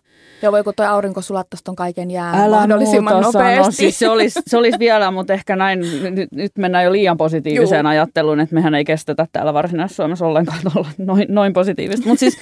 Joo, 0.41 0.51
voi 0.51 0.63
kun 0.63 0.73
tuo 0.75 0.85
aurinko 0.85 1.21
sulattaisi 1.21 1.63
ton 1.63 1.75
kaiken 1.75 2.11
jää 2.11 2.43
Älä 2.43 2.55
mahdollisimman 2.55 3.21
nopeasti. 3.21 3.65
No, 3.65 3.71
siis 3.71 3.99
se 3.99 4.09
olisi, 4.09 4.39
se 4.47 4.57
olisi 4.57 4.79
vielä, 4.79 5.11
mutta 5.11 5.33
ehkä 5.33 5.55
näin, 5.55 5.79
nyt, 6.09 6.31
nyt 6.31 6.51
mennään 6.57 6.83
jo 6.83 6.91
liian 6.91 7.17
positiiviseen 7.17 7.85
Juu. 7.85 7.89
ajatteluun, 7.89 8.39
että 8.39 8.55
mehän 8.55 8.75
ei 8.75 8.85
kestetä 8.85 9.27
täällä 9.31 9.53
Varsinais-Suomessa 9.53 10.25
ollenkaan 10.25 10.59
olla 10.75 10.87
noin, 10.97 11.25
noin 11.29 11.53
positiivista. 11.53 12.07
Mutta 12.07 12.19
siis 12.19 12.37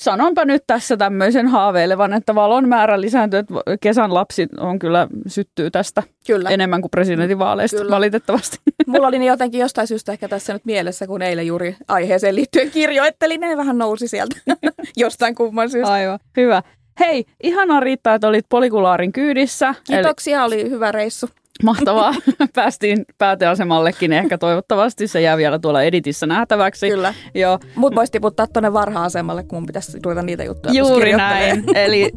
sanonpa 0.00 0.44
nyt 0.44 0.62
tässä 0.66 0.96
tämmöisen 0.96 1.48
haaveilevan, 1.48 2.12
että 2.12 2.34
valon 2.34 2.68
määrä 2.68 3.00
lisääntyy, 3.00 3.38
että 3.38 3.54
kesän 3.80 4.14
lapsi 4.14 4.46
on 4.60 4.78
kyllä 4.78 5.08
syttyy 5.26 5.70
tästä 5.70 6.02
kyllä. 6.26 6.50
enemmän 6.50 6.80
kuin 6.80 6.90
presidentinvaaleista 6.90 7.76
kyllä. 7.76 7.94
valitettavasti. 7.94 8.58
Mulla 8.86 9.06
oli 9.06 9.18
ne 9.18 9.24
jotenkin 9.24 9.60
jostain 9.60 9.86
syystä 9.86 10.12
ehkä 10.12 10.28
tässä 10.28 10.52
nyt 10.52 10.64
mielessä, 10.64 11.06
kun 11.06 11.22
eilen 11.22 11.46
juuri 11.46 11.76
aiheeseen 11.88 12.34
liittyen 12.34 12.70
kirjoittelin, 12.70 13.40
ne 13.40 13.56
vähän 13.56 13.78
nousi 13.78 14.08
sieltä 14.08 14.36
jostain 14.96 15.34
kumman 15.34 15.70
syystä. 15.70 15.92
Aivan, 15.92 16.18
hyvä. 16.36 16.62
Hei, 17.00 17.24
ihanaa 17.42 17.80
riittää, 17.80 18.14
että 18.14 18.28
olit 18.28 18.46
polikulaarin 18.48 19.12
kyydissä. 19.12 19.74
Kiitoksia, 19.84 20.44
eli... 20.44 20.44
oli 20.44 20.70
hyvä 20.70 20.92
reissu. 20.92 21.28
Mahtavaa. 21.62 22.14
Päästiin 22.54 23.04
pääteasemallekin 23.18 24.12
ehkä 24.12 24.38
toivottavasti. 24.38 25.06
Se 25.06 25.20
jää 25.20 25.36
vielä 25.36 25.58
tuolla 25.58 25.82
editissä 25.82 26.26
nähtäväksi. 26.26 26.88
Kyllä. 26.88 27.14
Joo. 27.34 27.58
Mut 27.74 27.94
voisi 27.94 28.12
tiputtaa 28.12 28.46
tuonne 28.46 28.72
varha-asemalle, 28.72 29.44
kun 29.44 29.56
mun 29.58 29.66
pitäisi 29.66 29.98
ruveta 30.04 30.22
niitä 30.22 30.44
juttuja 30.44 30.74
Juuri 30.74 31.12
näin. 31.12 31.64
Eli 31.74 32.10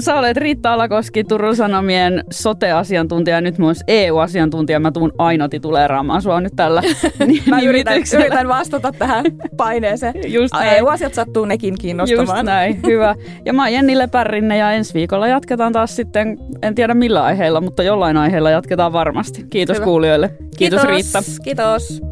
sä 0.00 0.14
olet 0.14 0.36
Riitta 0.36 0.72
Alakoski, 0.72 1.24
Turun 1.24 1.56
Sanomien 1.56 2.24
sote-asiantuntija 2.30 3.36
ja 3.36 3.40
nyt 3.40 3.58
myös 3.58 3.80
EU-asiantuntija. 3.88 4.80
Mä 4.80 4.92
tuun 4.92 5.12
aina 5.18 5.48
tituleeraamaan 5.48 6.22
sua 6.22 6.40
nyt 6.40 6.52
tällä 6.56 6.82
Mä 7.50 7.60
yritän, 7.60 8.02
yritän 8.14 8.48
vastata 8.48 8.92
tähän 8.92 9.24
paineeseen. 9.56 10.14
Just 10.32 10.54
näin. 10.54 10.78
EU-asiat 10.78 11.14
sattuu 11.14 11.44
nekin 11.44 11.74
kiinnostamaan. 11.78 12.38
Just 12.38 12.46
näin, 12.46 12.80
hyvä. 12.86 13.14
Ja 13.44 13.52
mä 13.52 13.62
oon 13.62 13.72
Jenni 13.72 13.98
Lepärrinne 13.98 14.56
ja 14.56 14.72
ensi 14.72 14.94
viikolla 14.94 15.28
jatketaan 15.28 15.72
taas 15.72 15.96
sitten, 15.96 16.38
en 16.62 16.74
tiedä 16.74 16.94
millä 16.94 17.24
aiheella, 17.24 17.60
mutta 17.60 17.82
jollain 17.82 18.16
aiheella 18.16 18.50
jatketaan 18.50 18.92
varmasti. 18.92 19.44
Kiitos 19.50 19.76
Hyvä. 19.76 19.84
kuulijoille. 19.84 20.28
Kiitos, 20.28 20.56
Kiitos 20.58 20.84
Riitta. 20.84 21.18
Kiitos. 21.44 22.02